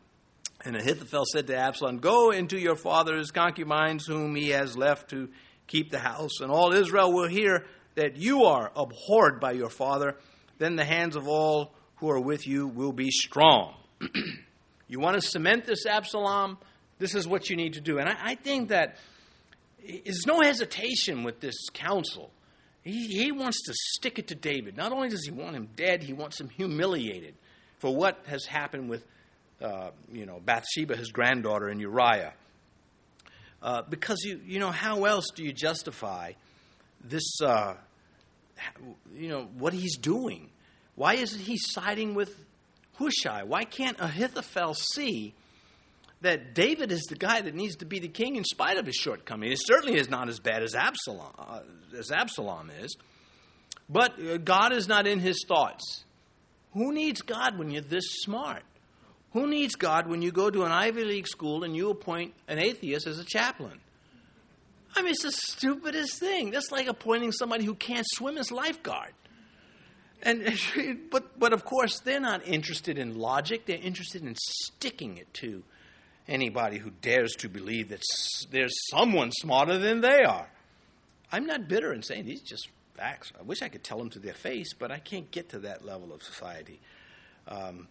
[0.65, 5.29] And Ahithophel said to Absalom, Go into your father's concubines, whom he has left to
[5.67, 7.65] keep the house, and all Israel will hear
[7.95, 10.15] that you are abhorred by your father.
[10.57, 13.73] Then the hands of all who are with you will be strong.
[14.87, 16.57] you want to cement this, Absalom?
[16.99, 17.99] This is what you need to do.
[17.99, 18.97] And I, I think that
[19.83, 22.31] there's no hesitation with this counsel.
[22.83, 24.77] He, he wants to stick it to David.
[24.77, 27.35] Not only does he want him dead, he wants him humiliated
[27.79, 29.05] for what has happened with,
[29.61, 32.33] uh, you know, Bathsheba, his granddaughter, and Uriah.
[33.61, 36.33] Uh, because you, you know, how else do you justify
[37.03, 37.73] this, uh,
[39.15, 40.49] you know, what he's doing?
[40.95, 42.35] Why isn't he siding with
[42.95, 43.43] Hushai?
[43.43, 45.33] Why can't Ahithophel see
[46.21, 48.95] that David is the guy that needs to be the king in spite of his
[48.95, 49.59] shortcomings.
[49.59, 51.59] It certainly is not as bad as Absalom, uh,
[51.97, 52.95] as Absalom is.
[53.89, 56.03] But uh, God is not in his thoughts.
[56.73, 58.63] Who needs God when you're this smart?
[59.37, 62.57] Who needs God when you go to an Ivy League school and you appoint an
[62.57, 63.79] atheist as a chaplain?
[64.95, 66.49] I mean, it's the stupidest thing.
[66.49, 69.13] That's like appointing somebody who can't swim as lifeguard.
[70.23, 70.59] And
[71.11, 73.67] but but of course they're not interested in logic.
[73.67, 75.61] They're interested in sticking it to
[76.27, 78.01] anybody who dares to believe that
[78.49, 80.49] there's someone smarter than they are.
[81.31, 83.31] I'm not bitter in saying these just facts.
[83.39, 85.85] I wish I could tell them to their face, but I can't get to that
[85.85, 86.79] level of society.
[87.47, 87.87] Um,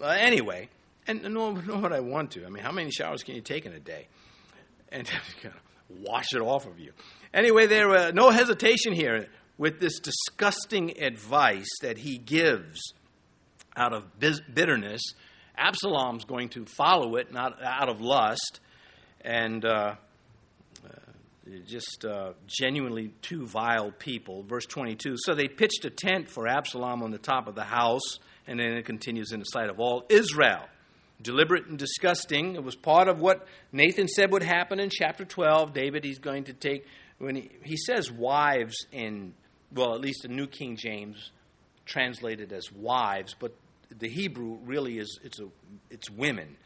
[0.00, 0.68] uh, anyway,
[1.06, 2.44] and nor, nor would I want to.
[2.44, 4.08] I mean, how many showers can you take in a day?
[4.90, 5.06] And
[5.42, 6.92] kind of wash it off of you.
[7.32, 9.26] Anyway, there uh, no hesitation here
[9.58, 12.92] with this disgusting advice that he gives
[13.76, 14.04] out of
[14.52, 15.02] bitterness
[15.58, 18.60] Absalom's going to follow it, not out of lust,
[19.22, 19.94] and uh,
[20.84, 20.88] uh,
[21.66, 24.42] just uh, genuinely two vile people.
[24.42, 28.18] Verse 22 So they pitched a tent for Absalom on the top of the house,
[28.46, 30.66] and then it continues in the sight of all Israel.
[31.22, 32.56] Deliberate and disgusting.
[32.56, 35.72] It was part of what Nathan said would happen in chapter 12.
[35.72, 36.86] David, he's going to take,
[37.18, 39.32] when he, he says wives in,
[39.72, 41.30] well, at least the New King James,
[41.86, 43.54] translated as wives, but
[43.98, 45.46] the Hebrew really is it's a
[45.90, 46.56] it's women.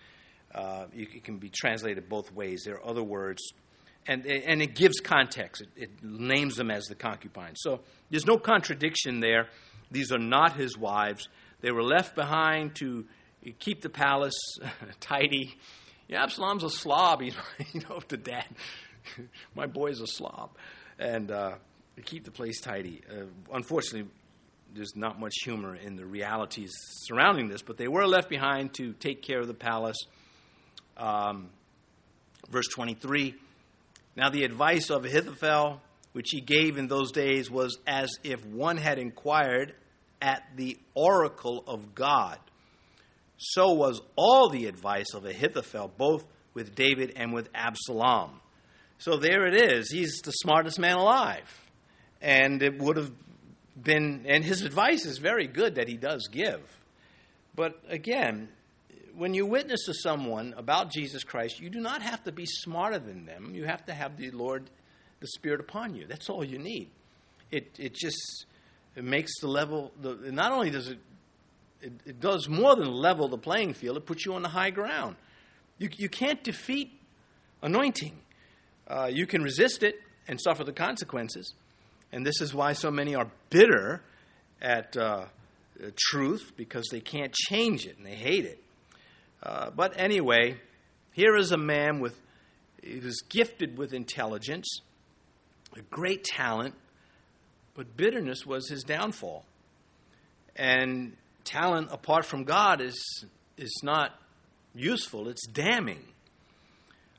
[0.52, 2.62] Uh, it can be translated both ways.
[2.64, 3.52] There are other words,
[4.06, 5.62] and and it gives context.
[5.62, 7.58] It, it names them as the concubines.
[7.60, 9.48] So there's no contradiction there.
[9.90, 11.28] These are not his wives.
[11.60, 13.04] They were left behind to
[13.58, 14.38] keep the palace
[15.00, 15.56] tidy.
[16.08, 17.20] Yeah, Absalom's a slob.
[17.22, 17.34] He's,
[17.72, 18.46] you know, the dad.
[19.54, 20.50] my boy's a slob.
[20.98, 21.54] And uh,
[22.04, 23.02] keep the place tidy.
[23.10, 24.10] Uh, unfortunately,
[24.74, 26.70] there's not much humor in the realities
[27.04, 29.96] surrounding this, but they were left behind to take care of the palace.
[30.96, 31.50] Um,
[32.50, 33.34] verse 23
[34.16, 35.80] Now, the advice of Ahithophel,
[36.12, 39.74] which he gave in those days, was as if one had inquired
[40.20, 42.38] at the oracle of God.
[43.38, 48.40] So was all the advice of Ahithophel, both with David and with Absalom.
[48.98, 49.90] So there it is.
[49.90, 51.48] He's the smartest man alive.
[52.20, 53.10] And it would have
[53.82, 56.60] been, and his advice is very good that he does give.
[57.54, 58.50] But again,
[59.16, 62.98] when you witness to someone about Jesus Christ, you do not have to be smarter
[62.98, 63.54] than them.
[63.54, 64.68] You have to have the Lord,
[65.20, 66.06] the Spirit upon you.
[66.06, 66.90] That's all you need.
[67.50, 68.46] It, it just
[68.96, 70.98] it makes the level, the, not only does it,
[71.80, 74.70] it, it does more than level the playing field, it puts you on the high
[74.70, 75.16] ground.
[75.78, 76.92] You, you can't defeat
[77.62, 78.18] anointing.
[78.86, 79.96] Uh, you can resist it
[80.28, 81.54] and suffer the consequences.
[82.12, 84.02] And this is why so many are bitter
[84.60, 85.26] at uh,
[85.96, 88.62] truth because they can't change it and they hate it.
[89.42, 90.56] Uh, but anyway,
[91.12, 92.18] here is a man with
[92.84, 94.80] who's gifted with intelligence,
[95.76, 96.74] a great talent,
[97.74, 99.44] but bitterness was his downfall.
[100.56, 103.24] And talent apart from God is
[103.56, 104.12] is not
[104.74, 106.04] useful, it's damning.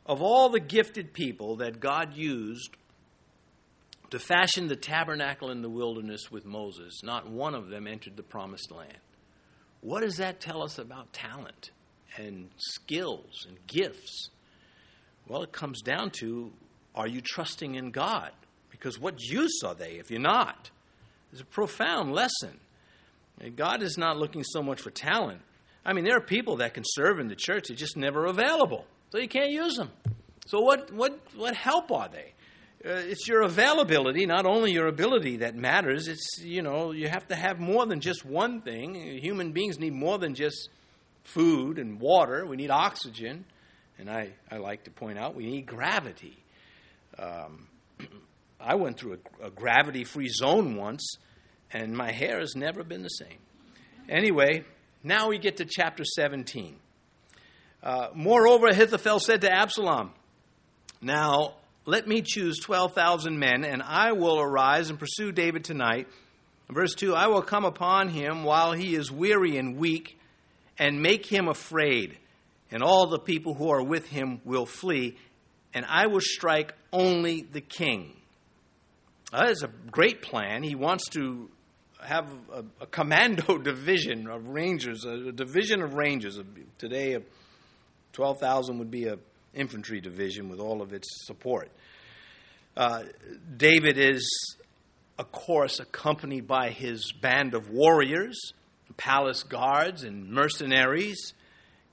[0.06, 2.76] Of all the gifted people that God used
[4.10, 8.24] to fashion the tabernacle in the wilderness with Moses, not one of them entered the
[8.24, 8.98] promised land.
[9.82, 11.72] What does that tell us about talent
[12.18, 14.30] and skills and gifts?
[15.28, 16.52] Well, it comes down to
[16.94, 18.32] are you trusting in God?
[18.82, 20.72] Because what use are they if you're not?
[21.32, 22.60] It's a profound lesson.
[23.56, 25.42] God is not looking so much for talent.
[25.86, 28.86] I mean, there are people that can serve in the church, they're just never available.
[29.12, 29.92] So you can't use them.
[30.48, 32.34] So, what, what, what help are they?
[32.84, 36.08] Uh, it's your availability, not only your ability that matters.
[36.08, 38.96] It's, you know, you have to have more than just one thing.
[38.96, 40.70] Human beings need more than just
[41.24, 42.48] food and water.
[42.48, 43.46] We need oxygen.
[44.00, 46.38] And I, I like to point out we need gravity.
[47.20, 47.68] Um,
[48.64, 51.16] I went through a, a gravity free zone once,
[51.72, 53.40] and my hair has never been the same.
[54.10, 54.64] Anyway,
[55.04, 56.76] now we get to chapter 17.
[57.84, 60.12] Uh, Moreover, Ahithophel said to Absalom,
[61.02, 61.56] Now
[61.86, 66.08] let me choose 12,000 men, and I will arise and pursue David tonight.
[66.70, 70.20] Verse 2 I will come upon him while he is weary and weak,
[70.78, 72.18] and make him afraid,
[72.70, 75.18] and all the people who are with him will flee,
[75.74, 78.21] and I will strike only the king.
[79.32, 80.62] That is a great plan.
[80.62, 81.50] He wants to
[82.04, 86.40] have a, a commando division of rangers, a, a division of rangers.
[86.78, 87.18] Today,
[88.14, 89.18] 12,000 would be a
[89.54, 91.70] infantry division with all of its support.
[92.76, 93.04] Uh,
[93.58, 94.58] David is,
[95.18, 98.54] of course, accompanied by his band of warriors,
[98.98, 101.34] palace guards, and mercenaries.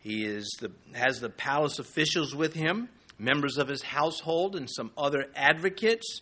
[0.00, 4.92] He is the, has the palace officials with him, members of his household, and some
[4.96, 6.20] other advocates,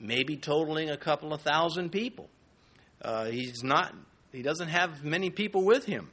[0.00, 2.28] maybe totaling a couple of thousand people.
[3.02, 3.94] Uh, he's not,
[4.32, 6.10] he doesn't have many people with him.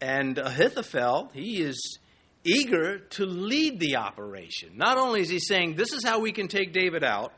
[0.00, 1.98] And Ahithophel, he is
[2.44, 4.76] eager to lead the operation.
[4.76, 7.32] Not only is he saying, This is how we can take David out,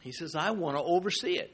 [0.00, 1.52] he says, I want to oversee it.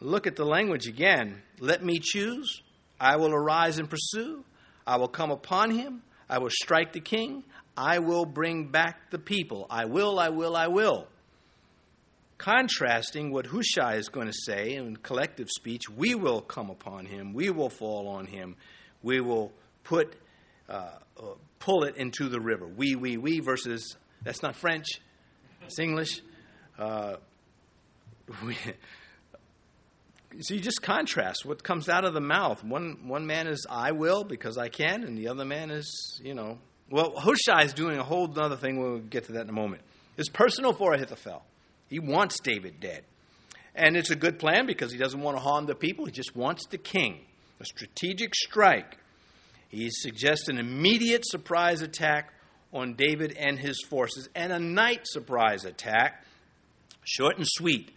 [0.00, 1.42] Look at the language again.
[1.58, 2.62] Let me choose.
[3.00, 4.44] I will arise and pursue.
[4.86, 6.02] I will come upon him.
[6.28, 7.42] I will strike the king.
[7.76, 9.66] I will bring back the people.
[9.70, 11.08] I will, I will, I will.
[12.38, 17.32] Contrasting what Hushai is going to say in collective speech, we will come upon him.
[17.34, 18.56] We will fall on him.
[19.02, 20.14] We will put
[20.68, 21.22] uh, uh,
[21.58, 22.66] pull it into the river.
[22.66, 24.86] We, we, we versus, that's not French,
[25.62, 26.20] it's English.
[26.78, 27.16] Uh,
[28.44, 28.56] we,
[30.40, 32.62] so you just contrast what comes out of the mouth.
[32.62, 36.34] One, one man is, I will because I can, and the other man is, you
[36.34, 36.58] know.
[36.90, 38.78] Well, Hushai is doing a whole other thing.
[38.78, 39.82] We'll get to that in a moment.
[40.16, 41.42] It's personal for Ahithophel.
[41.88, 43.04] He wants David dead.
[43.74, 46.04] And it's a good plan because he doesn't want to harm the people.
[46.04, 47.20] He just wants the king.
[47.60, 48.98] A strategic strike
[49.68, 52.32] he suggests an immediate surprise attack
[52.72, 56.24] on David and his forces and a night surprise attack,
[57.04, 57.92] short and sweet.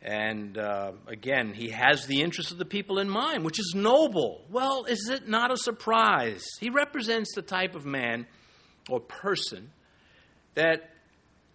[0.00, 4.44] And uh, again, he has the interests of the people in mind, which is noble.
[4.50, 6.46] Well, is it not a surprise?
[6.60, 8.26] He represents the type of man
[8.88, 9.70] or person
[10.54, 10.90] that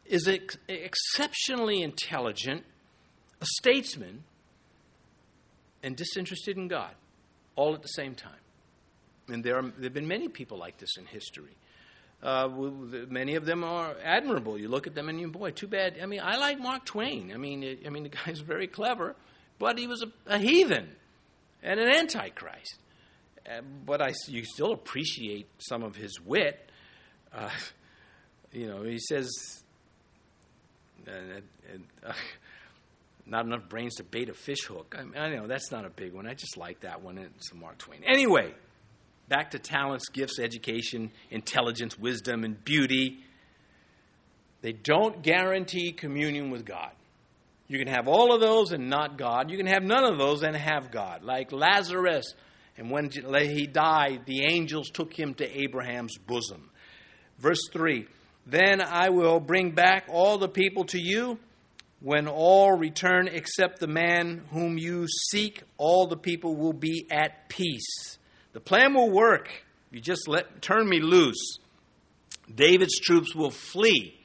[0.05, 2.63] is ex- exceptionally intelligent,
[3.41, 4.23] a statesman,
[5.81, 6.93] and disinterested in God,
[7.55, 8.31] all at the same time.
[9.27, 11.55] And there, are, there have been many people like this in history.
[12.21, 12.47] Uh,
[13.09, 14.57] many of them are admirable.
[14.57, 15.97] You look at them and you, boy, too bad.
[16.01, 17.31] I mean, I like Mark Twain.
[17.33, 19.15] I mean, I mean, the guy's very clever,
[19.59, 20.95] but he was a, a heathen
[21.61, 22.77] and an antichrist.
[23.45, 26.69] Uh, but I, you still appreciate some of his wit.
[27.33, 27.49] Uh,
[28.53, 29.29] you know, he says,
[31.07, 32.13] uh, uh,
[33.25, 34.95] not enough brains to bait a fish hook.
[34.97, 36.27] I, mean, I know that's not a big one.
[36.27, 37.17] I just like that one.
[37.17, 38.01] It's Mark Twain.
[38.05, 38.53] Anyway,
[39.29, 43.19] back to talents, gifts, education, intelligence, wisdom, and beauty.
[44.61, 46.91] They don't guarantee communion with God.
[47.67, 49.49] You can have all of those and not God.
[49.49, 51.23] You can have none of those and have God.
[51.23, 52.33] Like Lazarus.
[52.77, 56.69] And when he died, the angels took him to Abraham's bosom.
[57.39, 58.07] Verse 3
[58.45, 61.39] Then I will bring back all the people to you
[62.01, 67.47] when all return except the man whom you seek, all the people will be at
[67.47, 68.17] peace.
[68.51, 69.49] The plan will work.
[69.89, 71.57] You just let turn me loose.
[72.53, 74.19] David's troops will flee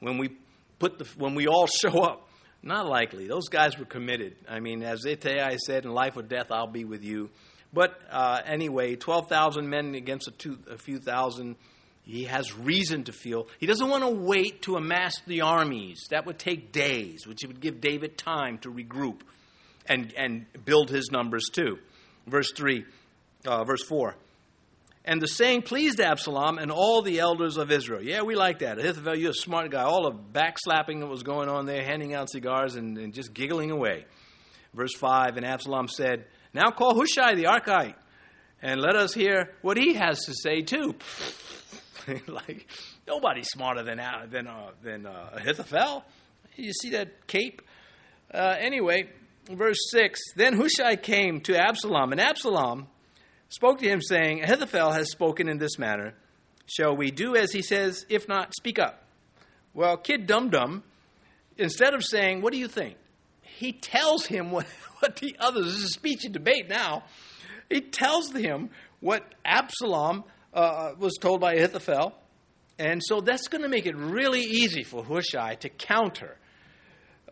[0.00, 0.30] when we
[0.78, 2.28] put the when we all show up.
[2.62, 3.28] Not likely.
[3.28, 4.36] Those guys were committed.
[4.48, 7.30] I mean, as Ittai said, in life or death, I'll be with you.
[7.72, 11.56] But uh, anyway, 12,000 men against a, two, a few thousand
[12.08, 13.48] he has reason to feel.
[13.58, 16.06] He doesn't want to wait to amass the armies.
[16.10, 19.20] That would take days, which would give David time to regroup
[19.84, 21.78] and, and build his numbers too.
[22.26, 22.86] Verse 3,
[23.46, 24.16] uh, verse 4.
[25.04, 28.02] And the saying pleased Absalom and all the elders of Israel.
[28.02, 28.78] Yeah, we like that.
[28.78, 29.82] Ahithophel, you're a smart guy.
[29.82, 33.70] All the backslapping that was going on there, handing out cigars and, and just giggling
[33.70, 34.06] away.
[34.72, 37.96] Verse 5 And Absalom said, Now call Hushai the Archite,
[38.62, 40.94] and let us hear what he has to say too.
[42.26, 42.66] like
[43.06, 46.04] nobody's smarter than than uh, than uh, Ahithophel.
[46.56, 47.62] You see that cape?
[48.32, 49.08] Uh, anyway,
[49.50, 50.20] verse six.
[50.36, 52.88] Then Hushai came to Absalom, and Absalom
[53.48, 56.14] spoke to him, saying, "Ahithophel has spoken in this manner.
[56.66, 58.04] Shall we do as he says?
[58.08, 59.04] If not, speak up."
[59.74, 60.82] Well, kid dum dum,
[61.56, 62.96] instead of saying, "What do you think?"
[63.58, 64.66] he tells him what,
[65.00, 65.66] what the others.
[65.66, 67.04] This is a speech and debate now.
[67.68, 68.70] He tells him
[69.00, 70.24] what Absalom
[70.58, 72.14] uh, was told by Ahithophel.
[72.78, 76.36] And so that's going to make it really easy for Hushai to counter.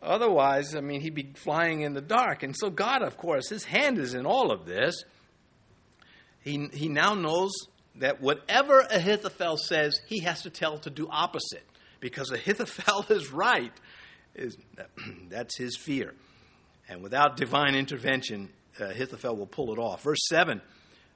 [0.02, 2.42] Otherwise, I mean, he'd be flying in the dark.
[2.42, 5.02] And so, God, of course, his hand is in all of this.
[6.40, 7.52] He, he now knows
[7.96, 11.64] that whatever Ahithophel says, he has to tell to do opposite.
[12.00, 13.72] Because Ahithophel is right.
[14.34, 14.56] Is,
[15.28, 16.14] that's his fear.
[16.88, 20.02] And without divine intervention, Ahithophel will pull it off.
[20.02, 20.60] Verse 7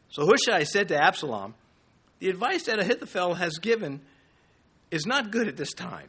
[0.09, 1.55] So Hushai said to Absalom,
[2.21, 4.01] the advice that Ahithophel has given
[4.91, 6.09] is not good at this time.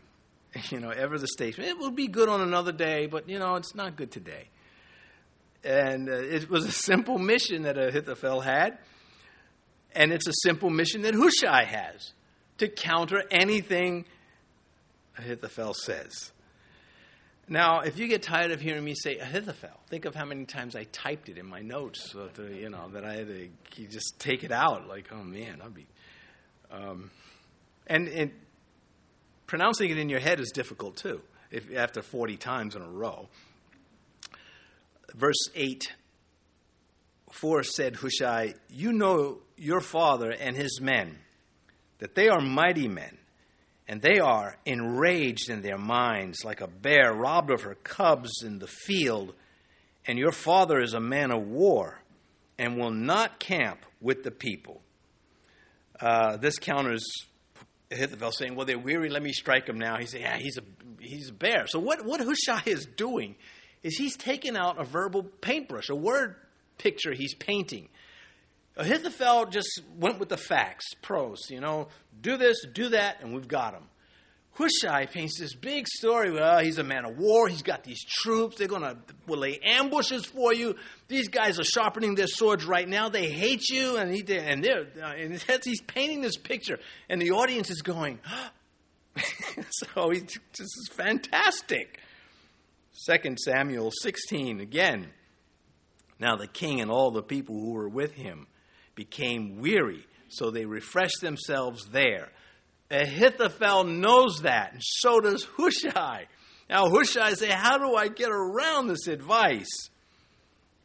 [0.70, 3.56] You know, ever the statement, it will be good on another day, but, you know,
[3.56, 4.50] it's not good today.
[5.64, 8.78] And uh, it was a simple mission that Ahithophel had,
[9.96, 12.12] and it's a simple mission that Hushai has
[12.58, 14.04] to counter anything
[15.18, 16.34] Ahithophel says.
[17.48, 20.76] Now, if you get tired of hearing me say Ahithophel, think of how many times
[20.76, 24.20] I typed it in my notes, so to, you know, that I had to just
[24.20, 24.88] take it out.
[24.88, 25.88] Like, oh man, I'll be
[26.72, 27.12] um,
[27.88, 28.32] and, and
[29.48, 33.28] pronouncing it in your head is difficult too, if, after 40 times in a row.
[35.14, 35.92] Verse 8
[37.32, 41.18] 4 said Hushai, You know your father and his men,
[42.00, 43.18] that they are mighty men,
[43.88, 48.60] and they are enraged in their minds, like a bear robbed of her cubs in
[48.60, 49.34] the field.
[50.06, 52.02] And your father is a man of war,
[52.58, 54.82] and will not camp with the people.
[56.02, 57.06] Uh, this counters
[57.92, 59.10] Ahithophel saying, "Well, they're weary.
[59.10, 60.64] Let me strike them now." He's saying, "Yeah, he's a
[61.00, 63.36] he's a bear." So what what Hushai is doing
[63.84, 66.36] is he's taking out a verbal paintbrush, a word
[66.78, 67.90] picture he's painting.
[68.78, 71.50] Ahithophel just went with the facts, pros.
[71.50, 71.90] You know,
[72.22, 73.84] do this, do that, and we've got him.
[74.54, 76.32] Hushai paints this big story.
[76.32, 77.48] Well, he's a man of war.
[77.48, 78.58] He's got these troops.
[78.58, 78.98] They're going to
[79.28, 80.76] lay ambushes for you.
[81.08, 83.08] These guys are sharpening their swords right now.
[83.08, 86.80] They hate you, and he and they're uh, and he's painting this picture,
[87.10, 88.20] and the audience is going.
[89.70, 92.00] so he, this is fantastic.
[92.92, 95.08] Second Samuel sixteen again.
[96.20, 98.48] Now the king and all the people who were with him
[98.96, 102.30] became weary, so they refreshed themselves there.
[102.92, 106.28] Ahithophel knows that, and so does Hushai.
[106.70, 109.90] Now, Hushai say, How do I get around this advice?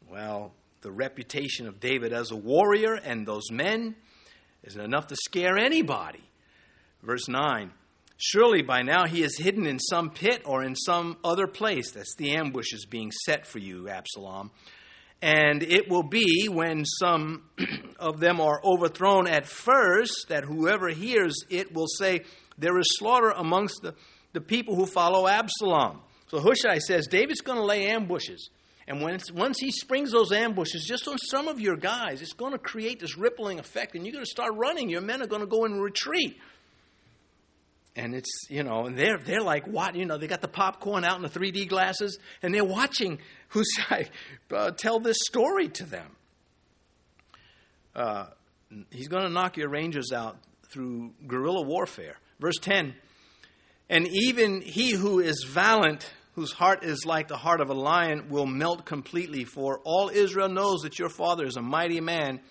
[0.09, 3.95] Well, the reputation of David as a warrior and those men
[4.63, 6.23] isn't enough to scare anybody.
[7.03, 7.71] Verse 9
[8.17, 11.91] Surely by now he is hidden in some pit or in some other place.
[11.91, 14.49] That's the ambush is being set for you, Absalom.
[15.21, 17.43] And it will be when some
[17.99, 22.21] of them are overthrown at first that whoever hears it will say,
[22.57, 23.95] There is slaughter amongst the,
[24.33, 26.01] the people who follow Absalom.
[26.27, 28.49] So Hushai says, David's going to lay ambushes.
[28.87, 32.53] And when once he springs those ambushes just on some of your guys, it's going
[32.53, 34.89] to create this rippling effect, and you're going to start running.
[34.89, 36.37] Your men are going to go in retreat.
[37.97, 39.95] And it's, you know, and they're, they're like, what?
[39.95, 43.19] You know, they got the popcorn out in the 3D glasses, and they're watching
[43.49, 44.09] Hushai
[44.53, 46.15] uh, tell this story to them.
[47.95, 48.27] Uh,
[48.91, 50.37] he's going to knock your rangers out
[50.69, 52.17] through guerrilla warfare.
[52.39, 52.93] Verse 10
[53.89, 58.29] And even he who is valiant whose heart is like the heart of a lion,
[58.29, 59.43] will melt completely.
[59.43, 62.41] For all Israel knows that your father is a mighty man,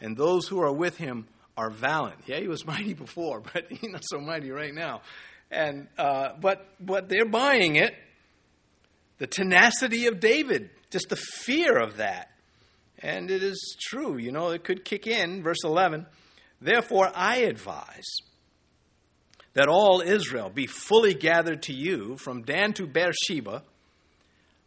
[0.00, 1.26] and those who are with him
[1.56, 2.20] are valiant.
[2.26, 5.02] Yeah, he was mighty before, but he's not so mighty right now.
[5.50, 7.94] And uh, but but they're buying it.
[9.18, 12.30] The tenacity of David, just the fear of that,
[12.98, 14.16] and it is true.
[14.16, 15.42] You know, it could kick in.
[15.42, 16.06] Verse eleven.
[16.60, 18.08] Therefore, I advise
[19.54, 23.62] that all Israel be fully gathered to you from Dan to Beersheba,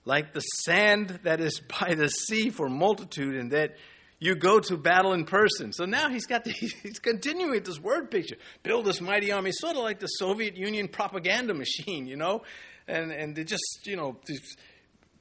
[0.03, 3.75] like the sand that is by the sea for multitude, and that
[4.19, 5.73] you go to battle in person.
[5.73, 6.51] So now he's got the,
[6.83, 8.37] he's continuing this word picture.
[8.63, 12.43] Build this mighty army, sort of like the Soviet Union propaganda machine, you know,
[12.87, 14.55] and and they just you know these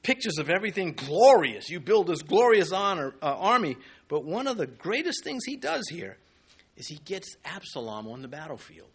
[0.03, 1.69] pictures of everything glorious.
[1.69, 3.75] You build this glorious honor, uh, army,
[4.07, 6.17] but one of the greatest things he does here
[6.77, 8.89] is he gets Absalom on the battlefield.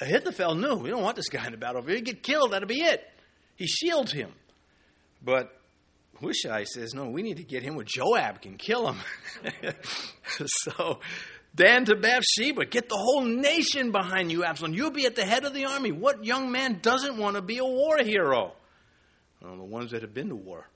[0.00, 1.96] Ahithophel knew we don't want this guy in the battlefield.
[1.96, 3.00] He'd get killed, that'll be it.
[3.56, 4.32] He shields him.
[5.22, 5.56] But
[6.20, 8.98] Hushai says, no, we need to get him where Joab can kill him.
[10.46, 11.00] so
[11.54, 14.74] Dan to Bathsheba, get the whole nation behind you, Absalom.
[14.74, 15.92] You'll be at the head of the army.
[15.92, 18.54] What young man doesn't want to be a war hero?
[19.40, 20.66] Well, the ones that have been to war.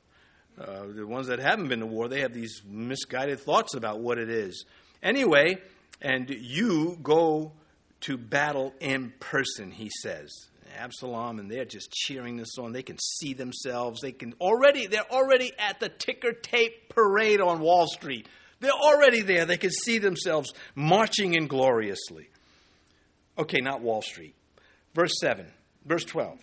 [0.61, 4.18] Uh, the ones that haven't been to war, they have these misguided thoughts about what
[4.18, 4.64] it is.
[5.03, 5.59] Anyway,
[6.01, 7.53] and you go
[8.01, 10.30] to battle in person, he says.
[10.79, 12.72] Absalom and they're just cheering this on.
[12.72, 14.01] They can see themselves.
[14.01, 18.29] They can already they're already at the ticker tape parade on Wall Street.
[18.61, 19.45] They're already there.
[19.45, 22.29] They can see themselves marching in gloriously.
[23.39, 24.35] Okay, not Wall Street.
[24.95, 25.47] Verse 7,
[25.85, 26.39] verse 12.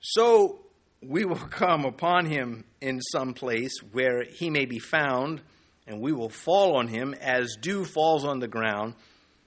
[0.00, 0.60] So
[1.02, 5.42] we will come upon him in some place where he may be found,
[5.86, 8.94] and we will fall on him as dew falls on the ground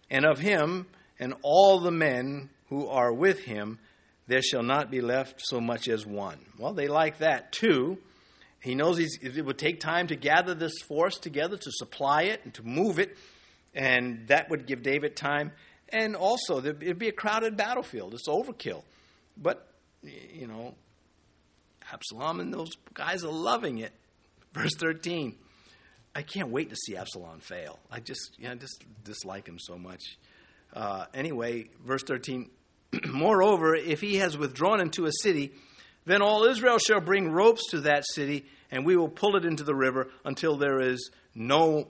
[0.10, 0.86] and of him
[1.20, 3.80] and all the men who are with him,
[4.28, 6.38] there shall not be left so much as one.
[6.58, 7.98] Well, they like that too.
[8.62, 12.54] He knows it would take time to gather this force together, to supply it, and
[12.56, 13.18] to move it,
[13.74, 15.52] and that would give David time.
[15.90, 18.14] And also, it'd be a crowded battlefield.
[18.14, 18.84] It's overkill.
[19.36, 19.66] But,
[20.04, 20.76] you know,
[21.92, 23.94] Absalom and those guys are loving it.
[24.54, 25.36] Verse 13.
[26.14, 27.80] I can't wait to see Absalom fail.
[27.90, 30.04] I just, you know, just dislike him so much.
[30.74, 32.50] Uh, anyway, verse 13
[33.08, 35.52] Moreover, if he has withdrawn into a city,
[36.06, 39.64] then all Israel shall bring ropes to that city, and we will pull it into
[39.64, 41.88] the river until there is no,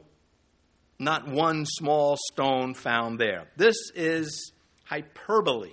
[0.98, 3.48] not one small stone found there.
[3.56, 4.52] This is
[4.86, 5.72] hyperbole.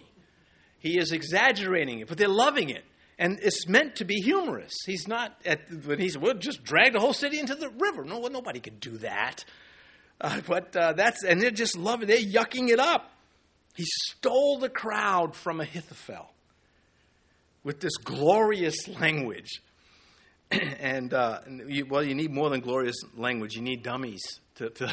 [0.79, 2.85] He is exaggerating it, but they're loving it
[3.19, 4.75] and it's meant to be humorous.
[4.85, 8.05] He's not at when he said, "Well, just drag the whole city into the river."
[8.05, 9.45] No, nobody could do that.
[10.21, 12.09] Uh, but uh, that's and they're just loving.
[12.09, 13.11] They're yucking it up.
[13.77, 16.31] He stole the crowd from Ahithophel
[17.63, 19.61] with this glorious language.
[20.51, 23.55] and uh, you, well, you need more than glorious language.
[23.55, 24.23] You need dummies
[24.57, 24.93] to to,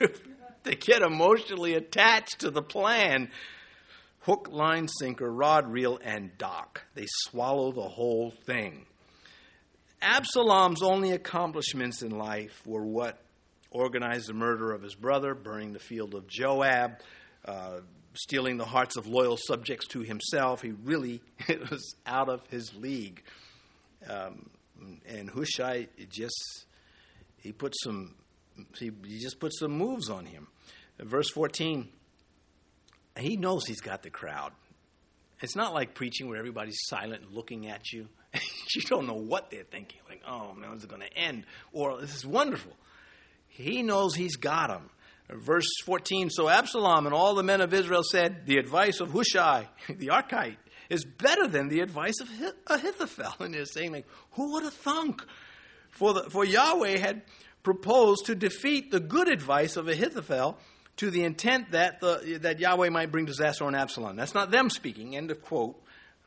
[0.64, 3.30] to get emotionally attached to the plan
[4.28, 6.82] hook, line, sinker, rod, reel, and dock.
[6.94, 8.84] They swallow the whole thing.
[10.02, 13.18] Absalom's only accomplishments in life were what
[13.70, 16.98] organized the murder of his brother, burning the field of Joab,
[17.46, 17.80] uh,
[18.18, 20.62] stealing the hearts of loyal subjects to himself.
[20.62, 21.22] He really
[21.70, 23.22] was out of his league.
[24.08, 24.50] Um,
[25.08, 26.66] and Hushai just
[27.38, 28.14] he put some
[28.78, 30.48] he, he just put some moves on him.
[30.98, 31.88] Verse 14
[33.18, 34.52] he knows he's got the crowd.
[35.40, 38.08] It's not like preaching where everybody's silent and looking at you.
[38.74, 40.00] you don't know what they're thinking.
[40.08, 41.44] Like, oh man, when's it going to end?
[41.72, 42.72] Or this is wonderful.
[43.48, 44.90] He knows he's got him.
[45.30, 49.68] Verse 14 So Absalom and all the men of Israel said, The advice of Hushai,
[49.88, 50.56] the Archite,
[50.88, 52.28] is better than the advice of
[52.66, 53.34] Ahithophel.
[53.40, 55.22] And they're saying, like, who would have thunk?
[55.90, 57.22] For, the, for Yahweh had
[57.62, 60.58] proposed to defeat the good advice of Ahithophel
[60.96, 64.16] to the intent that, the, that Yahweh might bring disaster on Absalom.
[64.16, 65.80] That's not them speaking, end of quote.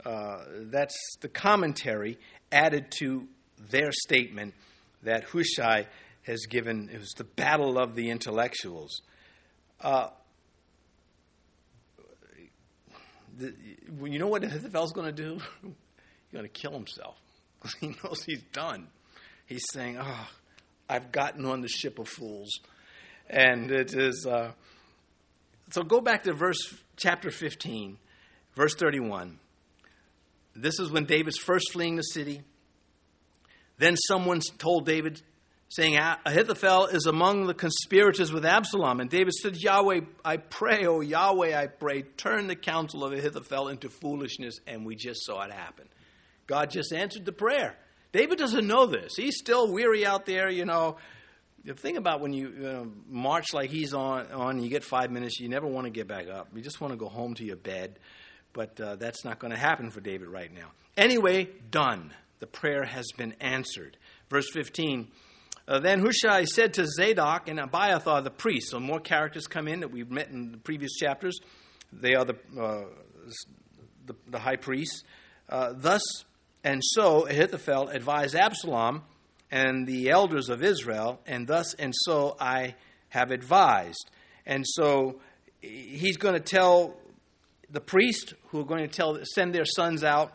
[0.06, 2.18] Uh, that's the commentary
[2.52, 3.28] added to
[3.70, 4.54] their statement
[5.04, 5.88] that Hushai
[6.24, 6.89] has given.
[6.93, 9.01] It was the battle of the intellectuals.
[9.80, 10.09] Uh,
[13.38, 13.53] the,
[14.03, 15.39] you know what Ahithophel's going to do?
[15.63, 17.17] He's going to kill himself
[17.80, 18.88] he knows he's done.
[19.45, 20.28] He's saying, "Oh,
[20.89, 22.49] I've gotten on the ship of fools,"
[23.30, 24.26] and it is.
[24.26, 24.51] Uh,
[25.72, 27.97] so go back to verse chapter fifteen,
[28.55, 29.39] verse thirty-one.
[30.55, 32.41] This is when David's first fleeing the city.
[33.78, 35.22] Then someone told David,
[35.72, 38.99] saying, Ahithophel is among the conspirators with Absalom.
[38.99, 43.69] And David said, Yahweh, I pray, oh Yahweh, I pray, turn the counsel of Ahithophel
[43.69, 44.59] into foolishness.
[44.67, 45.88] And we just saw it happen.
[46.45, 47.78] God just answered the prayer.
[48.11, 49.15] David doesn't know this.
[49.15, 50.97] He's still weary out there, you know.
[51.63, 55.09] The thing about when you, you know, march like he's on, on, you get five
[55.09, 56.49] minutes, you never want to get back up.
[56.53, 57.97] You just want to go home to your bed.
[58.51, 60.72] But uh, that's not going to happen for David right now.
[60.97, 62.13] Anyway, done.
[62.39, 63.95] The prayer has been answered.
[64.30, 65.07] Verse 15
[65.68, 69.82] uh, Then Hushai said to Zadok and Abiathar the priests, so more characters come in
[69.82, 71.38] that we've met in the previous chapters.
[71.93, 72.86] They are the, uh,
[74.05, 75.03] the, the, high priests.
[75.49, 76.01] Uh, Thus
[76.64, 79.03] and so Ahithophel advised Absalom
[79.49, 82.76] and the elders of Israel, and thus and so I
[83.09, 84.09] have advised.
[84.45, 85.20] And so
[85.62, 86.95] he's going to tell
[87.70, 90.34] the priests who are going to tell, send their sons out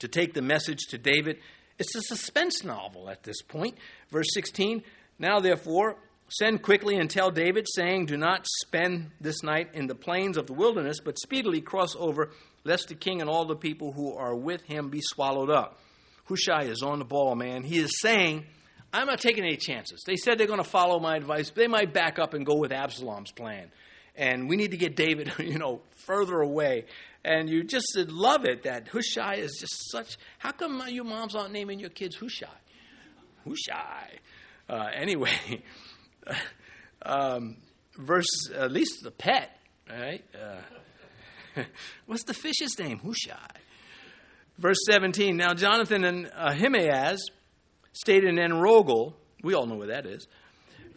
[0.00, 1.38] to take the message to David.
[1.80, 3.78] It's a suspense novel at this point.
[4.10, 4.82] Verse 16
[5.18, 5.96] Now, therefore,
[6.28, 10.46] send quickly and tell David, saying, Do not spend this night in the plains of
[10.46, 12.32] the wilderness, but speedily cross over,
[12.64, 15.80] lest the king and all the people who are with him be swallowed up.
[16.26, 17.62] Hushai is on the ball, man.
[17.62, 18.44] He is saying,
[18.92, 20.02] I'm not taking any chances.
[20.06, 21.48] They said they're going to follow my advice.
[21.48, 23.70] But they might back up and go with Absalom's plan.
[24.14, 26.84] And we need to get David, you know, further away.
[27.24, 30.16] And you just love it that Hushai is just such.
[30.38, 32.48] How come you moms aren't naming your kids Hushai?
[33.46, 34.18] Hushai.
[34.68, 35.62] Uh, anyway,
[37.02, 37.56] um,
[37.98, 39.50] verse, at least the pet,
[39.90, 40.24] right?
[40.34, 41.62] Uh,
[42.06, 43.00] what's the fish's name?
[43.00, 43.56] Hushai.
[44.58, 45.36] Verse 17.
[45.36, 47.20] Now Jonathan and Ahimaaz
[47.92, 49.14] stayed in Enrogel.
[49.42, 50.26] We all know where that is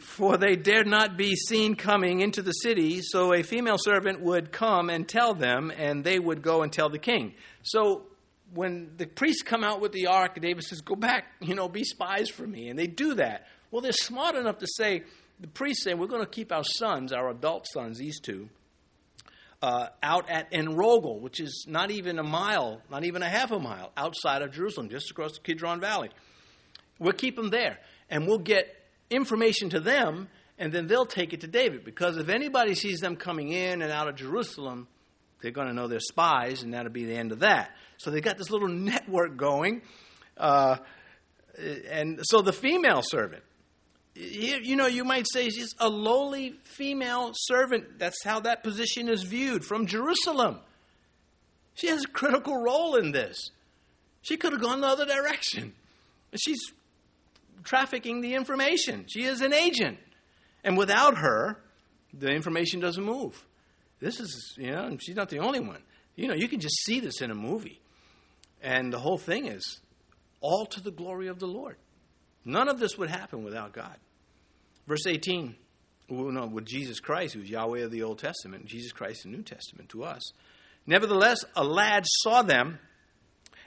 [0.03, 4.51] for they dared not be seen coming into the city, so a female servant would
[4.51, 7.33] come and tell them, and they would go and tell the king.
[7.63, 8.03] So
[8.53, 11.83] when the priests come out with the ark, David says, Go back, you know, be
[11.83, 12.69] spies for me.
[12.69, 13.47] And they do that.
[13.71, 15.03] Well, they're smart enough to say,
[15.39, 18.49] the priests say, We're going to keep our sons, our adult sons, these two,
[19.61, 23.59] uh, out at Enrogel, which is not even a mile, not even a half a
[23.59, 26.09] mile outside of Jerusalem, just across the Kidron Valley.
[26.99, 27.79] We'll keep them there,
[28.09, 30.27] and we'll get information to them,
[30.57, 31.83] and then they'll take it to David.
[31.83, 34.87] Because if anybody sees them coming in and out of Jerusalem,
[35.41, 37.71] they're going to know they're spies, and that'll be the end of that.
[37.97, 39.81] So they got this little network going.
[40.37, 40.77] Uh,
[41.89, 43.43] and so the female servant,
[44.15, 47.99] you, know, you might say she's a lowly female servant.
[47.99, 50.59] That's how that position is viewed from Jerusalem.
[51.75, 53.49] She has a critical role in this.
[54.21, 55.73] She could have gone the other direction.
[56.35, 56.59] She's
[57.63, 59.05] trafficking the information.
[59.07, 59.97] She is an agent.
[60.63, 61.57] And without her,
[62.13, 63.45] the information doesn't move.
[63.99, 65.81] This is, you know, she's not the only one.
[66.15, 67.81] You know, you can just see this in a movie.
[68.61, 69.79] And the whole thing is
[70.39, 71.77] all to the glory of the Lord.
[72.45, 73.95] None of this would happen without God.
[74.87, 75.55] Verse 18,
[76.09, 79.41] well, no, with Jesus Christ, who's Yahweh of the Old Testament, Jesus Christ, the New
[79.41, 80.21] Testament to us.
[80.85, 82.79] Nevertheless, a lad saw them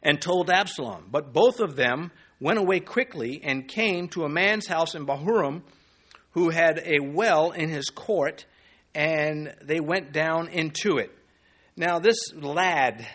[0.03, 4.67] and told Absalom, but both of them went away quickly and came to a man's
[4.67, 5.63] house in Bahurim
[6.33, 8.45] who had a well in his court,
[8.95, 11.11] and they went down into it.
[11.77, 13.07] Now, this lad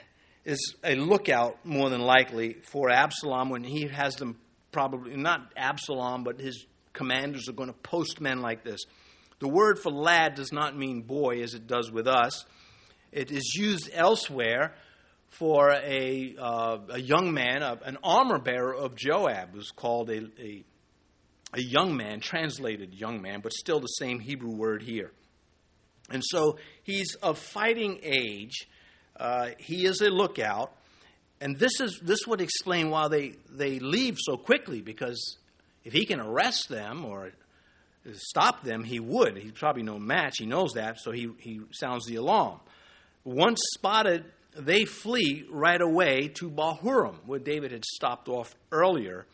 [0.44, 4.40] is a lookout, more than likely, for Absalom when he has them
[4.72, 8.82] probably, not Absalom, but his commanders are going to post men like this.
[9.40, 12.46] The word for lad does not mean boy as it does with us.
[13.12, 14.74] It is used elsewhere
[15.32, 20.28] for a, uh, a young man, a, an armor bearer of Joab, was called a,
[20.40, 20.64] a,
[21.54, 25.12] a young man, translated young man, but still the same Hebrew word here.
[26.10, 28.68] And so he's of fighting age.
[29.18, 30.74] Uh, he is a lookout.
[31.40, 35.38] And this, is, this would explain why they, they leave so quickly, because
[35.84, 37.32] if he can arrest them or
[38.14, 39.38] stop them, he would.
[39.38, 40.36] He's probably no match.
[40.40, 42.60] He knows that, so he, he sounds the alarm.
[43.24, 44.26] Once spotted
[44.58, 49.26] they flee right away to Bahurim, where David had stopped off earlier.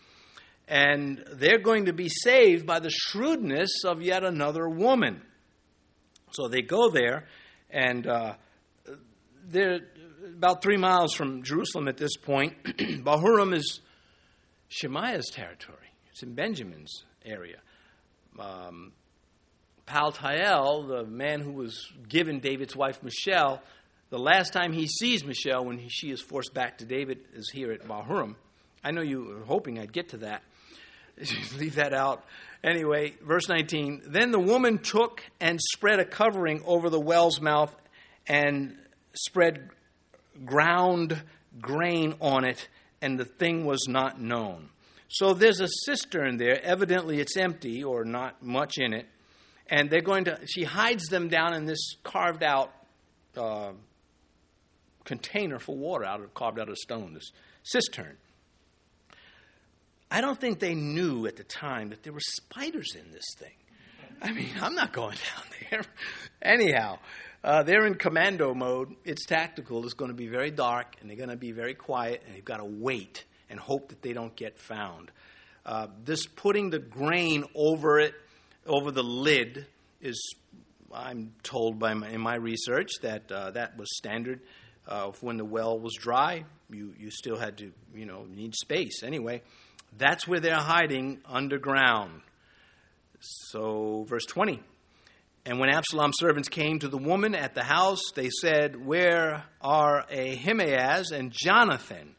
[0.68, 5.22] And they're going to be saved by the shrewdness of yet another woman.
[6.32, 7.26] So they go there,
[7.70, 8.34] and uh,
[9.48, 9.80] they're
[10.36, 12.54] about three miles from Jerusalem at this point.
[12.64, 13.80] Bahurim is,
[14.70, 15.78] Shimei's territory.
[16.12, 17.60] It's in Benjamin's area.
[18.38, 18.92] Um,
[19.88, 23.62] Paltiel, the man who was given David's wife Michal,
[24.10, 27.50] the last time he sees Michal when he, she is forced back to David is
[27.50, 28.36] here at Bahurim.
[28.84, 30.44] I know you were hoping I'd get to that.
[31.58, 32.24] Leave that out.
[32.64, 34.04] Anyway, verse 19.
[34.08, 37.76] Then the woman took and spread a covering over the well's mouth
[38.28, 38.78] and
[39.14, 39.70] spread
[40.46, 41.22] ground
[41.60, 42.68] grain on it,
[43.02, 44.70] and the thing was not known.
[45.10, 46.62] So there's a cistern there.
[46.62, 49.08] Evidently, it's empty or not much in it.
[49.70, 52.72] And they're going to, she hides them down in this carved out
[53.36, 53.72] uh,
[55.08, 57.32] container for water, out of, carved out of stone, this
[57.64, 58.18] cistern.
[60.12, 63.54] I don't think they knew at the time that there were spiders in this thing.
[64.22, 65.82] I mean, I'm not going down there.
[66.42, 67.00] Anyhow,
[67.44, 68.96] uh, they're in commando mode.
[69.06, 69.84] It's tactical.
[69.86, 72.46] It's going to be very dark, and they're going to be very quiet, and they've
[72.46, 75.10] got to wait and hope that they don't get found.
[75.66, 78.14] Uh, this putting the grain over it,
[78.66, 79.66] over the lid,
[80.02, 80.36] is,
[80.94, 84.42] I'm told by my, in my research, that uh, that was standard.
[84.88, 89.04] Uh, when the well was dry, you, you still had to, you know, need space.
[89.04, 89.42] Anyway,
[89.98, 92.22] that's where they're hiding underground.
[93.20, 94.62] So, verse 20.
[95.46, 100.06] And when Absalom's servants came to the woman at the house, they said, Where are
[100.12, 102.16] Ahimaaz and Jonathan?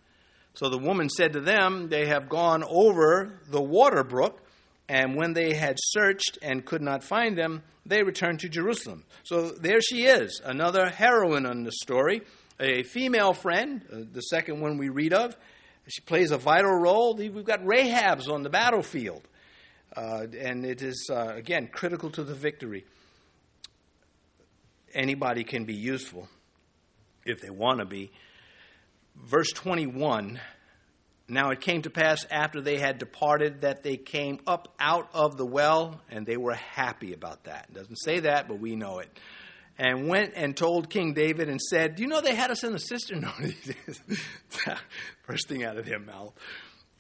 [0.55, 4.43] So the woman said to them, They have gone over the water brook.
[4.89, 9.05] And when they had searched and could not find them, they returned to Jerusalem.
[9.25, 12.23] So there she is, another heroine in the story,
[12.61, 15.37] a female friend, uh, the second one we read of.
[15.87, 17.15] She plays a vital role.
[17.15, 19.23] We've got Rahab's on the battlefield.
[19.97, 22.85] Uh, and it is, uh, again, critical to the victory.
[24.95, 26.29] Anybody can be useful
[27.25, 28.11] if they want to be.
[29.17, 30.39] Verse 21
[31.27, 35.37] Now it came to pass after they had departed that they came up out of
[35.37, 37.67] the well, and they were happy about that.
[37.71, 39.09] It doesn't say that, but we know it
[39.79, 42.73] and went and told King David and said, Do you know they had us in
[42.73, 43.25] the cistern?
[45.23, 46.35] First thing out of their mouth.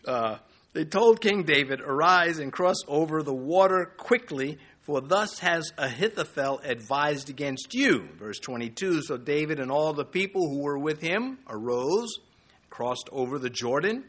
[0.06, 0.38] Uh,
[0.74, 6.60] they told King David, Arise and cross over the water quickly, for thus has Ahithophel
[6.62, 8.08] advised against you.
[8.16, 12.20] Verse 22 So David and all the people who were with him arose,
[12.70, 14.04] crossed over the Jordan.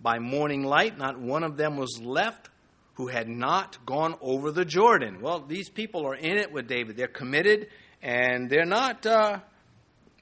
[0.00, 2.50] By morning light, not one of them was left
[2.94, 5.20] who had not gone over the Jordan.
[5.20, 6.96] Well, these people are in it with David.
[6.96, 7.68] They're committed
[8.02, 9.04] and they're not.
[9.06, 9.40] Uh,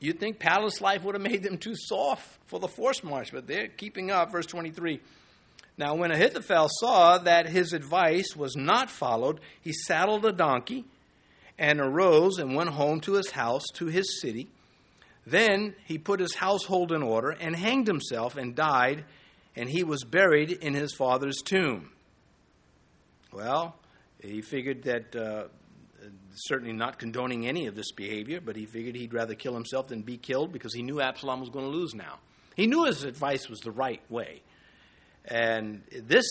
[0.00, 3.46] you'd think palace life would have made them too soft for the force march, but
[3.46, 4.32] they're keeping up.
[4.32, 5.00] Verse 23.
[5.76, 10.84] Now, when Ahithophel saw that his advice was not followed, he saddled a donkey
[11.58, 14.48] and arose and went home to his house, to his city.
[15.26, 19.04] Then he put his household in order and hanged himself and died,
[19.56, 21.90] and he was buried in his father's tomb.
[23.32, 23.74] Well,
[24.22, 25.44] he figured that uh,
[26.34, 30.02] certainly not condoning any of this behavior, but he figured he'd rather kill himself than
[30.02, 32.18] be killed because he knew Absalom was going to lose now.
[32.56, 34.42] He knew his advice was the right way.
[35.24, 36.24] And this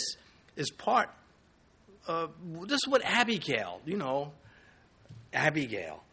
[0.56, 1.10] is part
[2.08, 2.32] of
[2.68, 4.32] this is what Abigail, you know,
[5.34, 6.04] Abigail.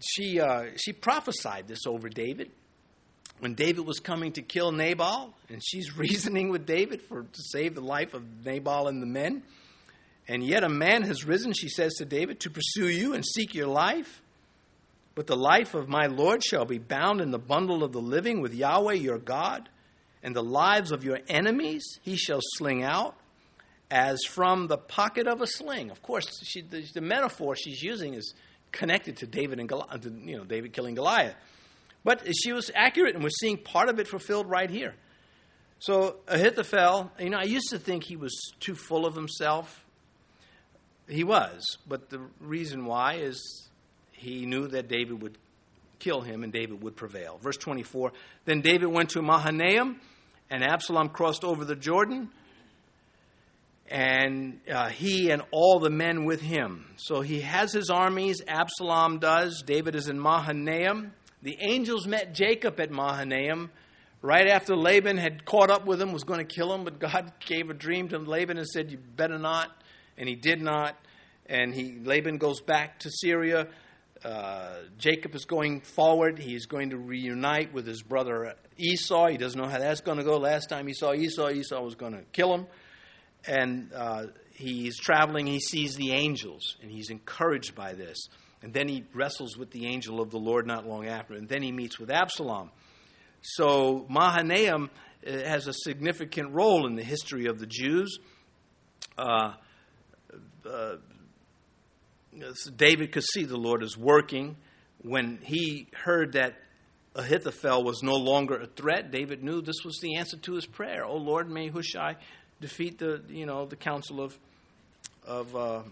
[0.00, 2.50] She uh, she prophesied this over David
[3.40, 7.74] when David was coming to kill Nabal, and she's reasoning with David for to save
[7.74, 9.42] the life of Nabal and the men.
[10.26, 13.54] And yet a man has risen, she says to David, to pursue you and seek
[13.54, 14.22] your life.
[15.14, 18.40] But the life of my Lord shall be bound in the bundle of the living
[18.40, 19.68] with Yahweh your God,
[20.22, 23.14] and the lives of your enemies he shall sling out
[23.90, 25.90] as from the pocket of a sling.
[25.90, 28.34] Of course, she, the, the, metaphor she's using is
[28.72, 31.36] connected to David and Goliath, you know, David killing Goliath.
[32.02, 34.94] But she was accurate, and we're seeing part of it fulfilled right here.
[35.78, 39.83] So Ahithophel, you know, I used to think he was too full of himself
[41.08, 43.68] he was, but the reason why is
[44.12, 45.36] he knew that David would
[45.98, 47.38] kill him and David would prevail.
[47.42, 48.12] Verse 24
[48.44, 50.00] Then David went to Mahanaim,
[50.50, 52.28] and Absalom crossed over the Jordan,
[53.88, 56.86] and uh, he and all the men with him.
[56.96, 59.62] So he has his armies, Absalom does.
[59.66, 61.12] David is in Mahanaim.
[61.42, 63.70] The angels met Jacob at Mahanaim
[64.24, 67.32] right after Laban had caught up with him, was going to kill him, but God
[67.46, 69.70] gave a dream to Laban and said, You better not
[70.16, 70.96] and he did not.
[71.46, 73.68] And he Laban goes back to Syria.
[74.24, 76.38] Uh, Jacob is going forward.
[76.38, 79.28] He's going to reunite with his brother Esau.
[79.28, 80.38] He doesn't know how that's going to go.
[80.38, 82.66] Last time he saw Esau, Esau was going to kill him.
[83.46, 85.46] And uh, he's traveling.
[85.46, 88.28] He sees the angels, and he's encouraged by this.
[88.62, 91.34] And then he wrestles with the angel of the Lord not long after.
[91.34, 92.70] And then he meets with Absalom.
[93.42, 94.88] So Mahanaim
[95.26, 98.18] has a significant role in the history of the Jews.
[99.18, 99.52] Uh,
[100.66, 100.96] uh,
[102.76, 104.56] David could see the Lord is working.
[105.02, 106.54] When he heard that
[107.14, 111.04] Ahithophel was no longer a threat, David knew this was the answer to his prayer.
[111.04, 112.16] Oh Lord, may Hushai
[112.60, 114.38] defeat the you know the counsel of
[115.26, 115.82] of uh,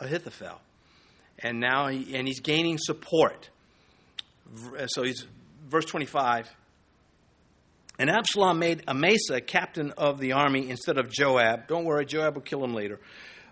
[0.00, 0.60] Ahithophel,
[1.38, 3.50] and now he, and he's gaining support.
[4.88, 5.26] So he's
[5.68, 6.48] verse twenty five.
[7.98, 11.66] And Absalom made Amasa captain of the army instead of Joab.
[11.66, 13.00] Don't worry, Joab will kill him later.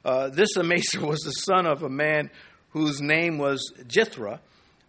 [0.05, 2.31] Uh, this Amasa was the son of a man
[2.71, 4.41] whose name was Jithra,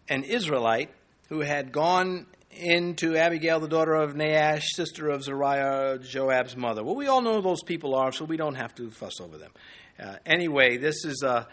[0.10, 0.89] an Israelite
[1.30, 6.84] who had gone into Abigail, the daughter of Nahash, sister of Zeruiah, Joab's mother.
[6.84, 9.51] Well, we all know those people are, so we don't have to fuss over them.
[9.99, 11.45] Uh, anyway, this is uh,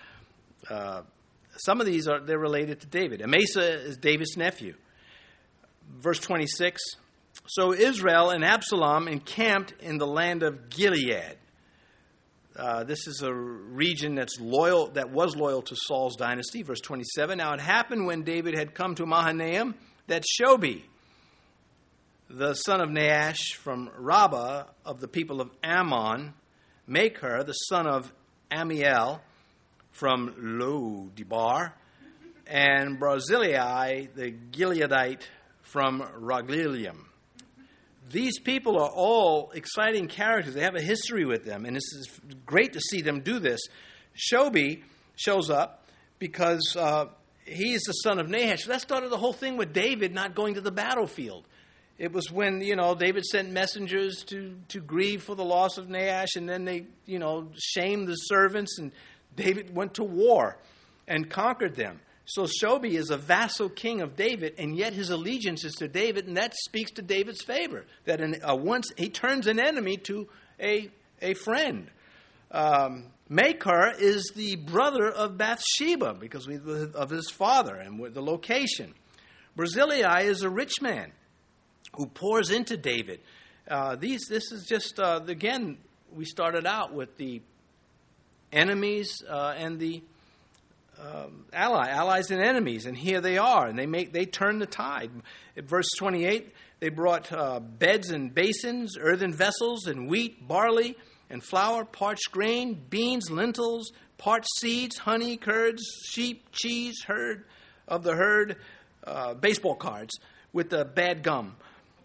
[0.69, 1.03] uh,
[1.57, 3.23] some of these are they're related to David.
[3.23, 4.75] Amasa is David's nephew.
[5.99, 6.81] Verse twenty six.
[7.47, 11.37] So Israel and Absalom encamped in the land of Gilead.
[12.55, 16.63] Uh, this is a region that's loyal, that was loyal to Saul's dynasty.
[16.63, 17.39] Verse 27.
[17.39, 19.75] Now it happened when David had come to Mahanaim
[20.07, 20.83] that Shobi,
[22.31, 26.35] the son of Nahash from Rabbah of the people of Ammon,
[26.87, 28.13] Machir the son of
[28.53, 29.21] Ammiel
[29.91, 31.75] from Lo Debar,
[32.47, 35.23] and Barzillai, the Gileadite
[35.63, 37.07] from Rogelim
[38.11, 40.55] these people are all exciting characters.
[40.55, 43.61] They have a history with them, and this is great to see them do this.
[44.17, 44.83] Shobi
[45.17, 45.87] shows up
[46.19, 47.07] because uh,
[47.45, 48.65] he is the son of Nahash.
[48.65, 51.47] That started the whole thing with David not going to the battlefield.
[51.99, 55.89] It was when you know David sent messengers to to grieve for the loss of
[55.89, 58.93] Nahash, and then they you know shamed the servants, and
[59.37, 60.59] David went to war
[61.07, 62.01] and conquered them.
[62.25, 66.29] So Shobi is a vassal king of David, and yet his allegiance is to David,
[66.29, 67.85] and that speaks to David's favor.
[68.05, 70.29] That an, uh, once he turns an enemy to
[70.61, 71.91] a, a friend.
[72.51, 76.47] Um, Machir is the brother of Bathsheba because
[76.95, 78.95] of his father and the location.
[79.57, 81.13] Barzillai is a rich man
[81.97, 83.21] who pours into David.
[83.69, 85.79] Uh, these, this is just, uh, again,
[86.15, 87.41] we started out with the
[88.53, 90.03] enemies uh, and the
[91.01, 94.67] um, ally, allies and enemies, and here they are, and they make they turn the
[94.67, 95.11] tide.
[95.57, 100.97] At verse 28, they brought uh, beds and basins, earthen vessels, and wheat, barley,
[101.31, 107.45] and flour, parched grain, beans, lentils, parched seeds, honey, curds, sheep, cheese, herd
[107.89, 108.57] of the herd,
[109.05, 110.19] uh, baseball cards
[110.53, 111.57] with the bad gum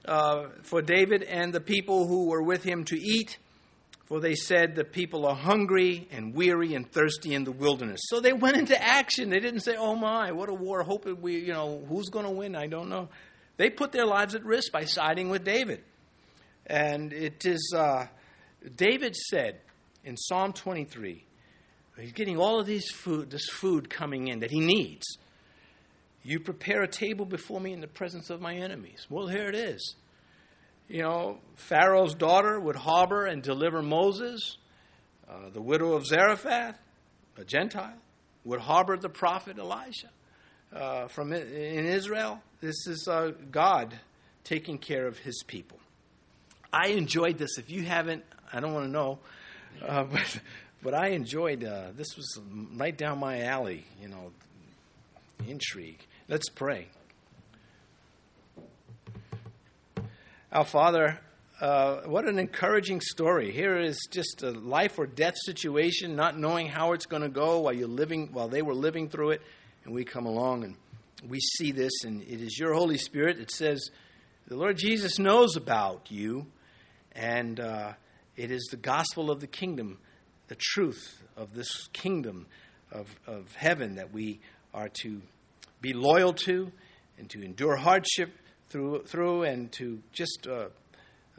[0.06, 3.38] uh, for David and the people who were with him to eat
[4.08, 8.00] for they said the people are hungry and weary and thirsty in the wilderness.
[8.06, 9.30] So they went into action.
[9.30, 10.82] They didn't say, "Oh my, what a war!
[10.84, 12.56] Hope we, you know, who's going to win?
[12.56, 13.10] I don't know."
[13.58, 15.84] They put their lives at risk by siding with David.
[16.68, 18.08] And it is uh,
[18.76, 19.60] David said
[20.04, 21.24] in Psalm 23,
[22.00, 25.18] he's getting all of these food, this food coming in that he needs.
[26.24, 29.08] You prepare a table before me in the presence of my enemies.
[29.10, 29.96] Well, here it is
[30.88, 34.58] you know, Pharaoh's daughter would harbor and deliver Moses.
[35.30, 36.78] Uh, the widow of Zarephath,
[37.38, 37.98] a Gentile,
[38.46, 40.10] would harbor the prophet Elijah
[40.74, 42.42] uh, from in Israel.
[42.62, 43.94] This is uh, God
[44.44, 45.80] taking care of His people.
[46.72, 47.58] I enjoyed this.
[47.58, 48.24] If you haven't,
[48.54, 49.20] I don't want to know,
[49.86, 50.40] uh, but
[50.82, 51.64] but I enjoyed.
[51.64, 52.40] Uh, this was
[52.76, 53.86] right down my alley.
[54.02, 54.32] You know,
[55.46, 56.00] intrigue.
[56.30, 56.88] Let's pray.
[60.50, 61.20] Our Father,
[61.60, 63.52] uh, what an encouraging story.
[63.52, 67.60] Here is just a life or death situation, not knowing how it's going to go
[67.60, 69.42] while you're living, while they were living through it,
[69.84, 70.78] and we come along and
[71.28, 73.40] we see this, and it is your Holy Spirit.
[73.40, 73.90] It says,
[74.48, 76.48] the Lord Jesus knows about you,
[77.12, 77.92] and uh,
[78.38, 80.00] it is the gospel of the kingdom,
[80.48, 82.46] the truth of this kingdom
[82.94, 84.40] of, of heaven that we
[84.74, 85.22] are to
[85.82, 86.72] be loyal to
[87.18, 88.32] and to endure hardship
[88.70, 90.68] through, through and to just uh,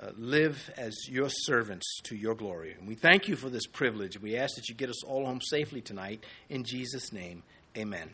[0.00, 2.74] uh, live as your servants to your glory.
[2.78, 4.20] And we thank you for this privilege.
[4.20, 6.24] We ask that you get us all home safely tonight.
[6.48, 7.42] In Jesus' name,
[7.76, 8.10] amen.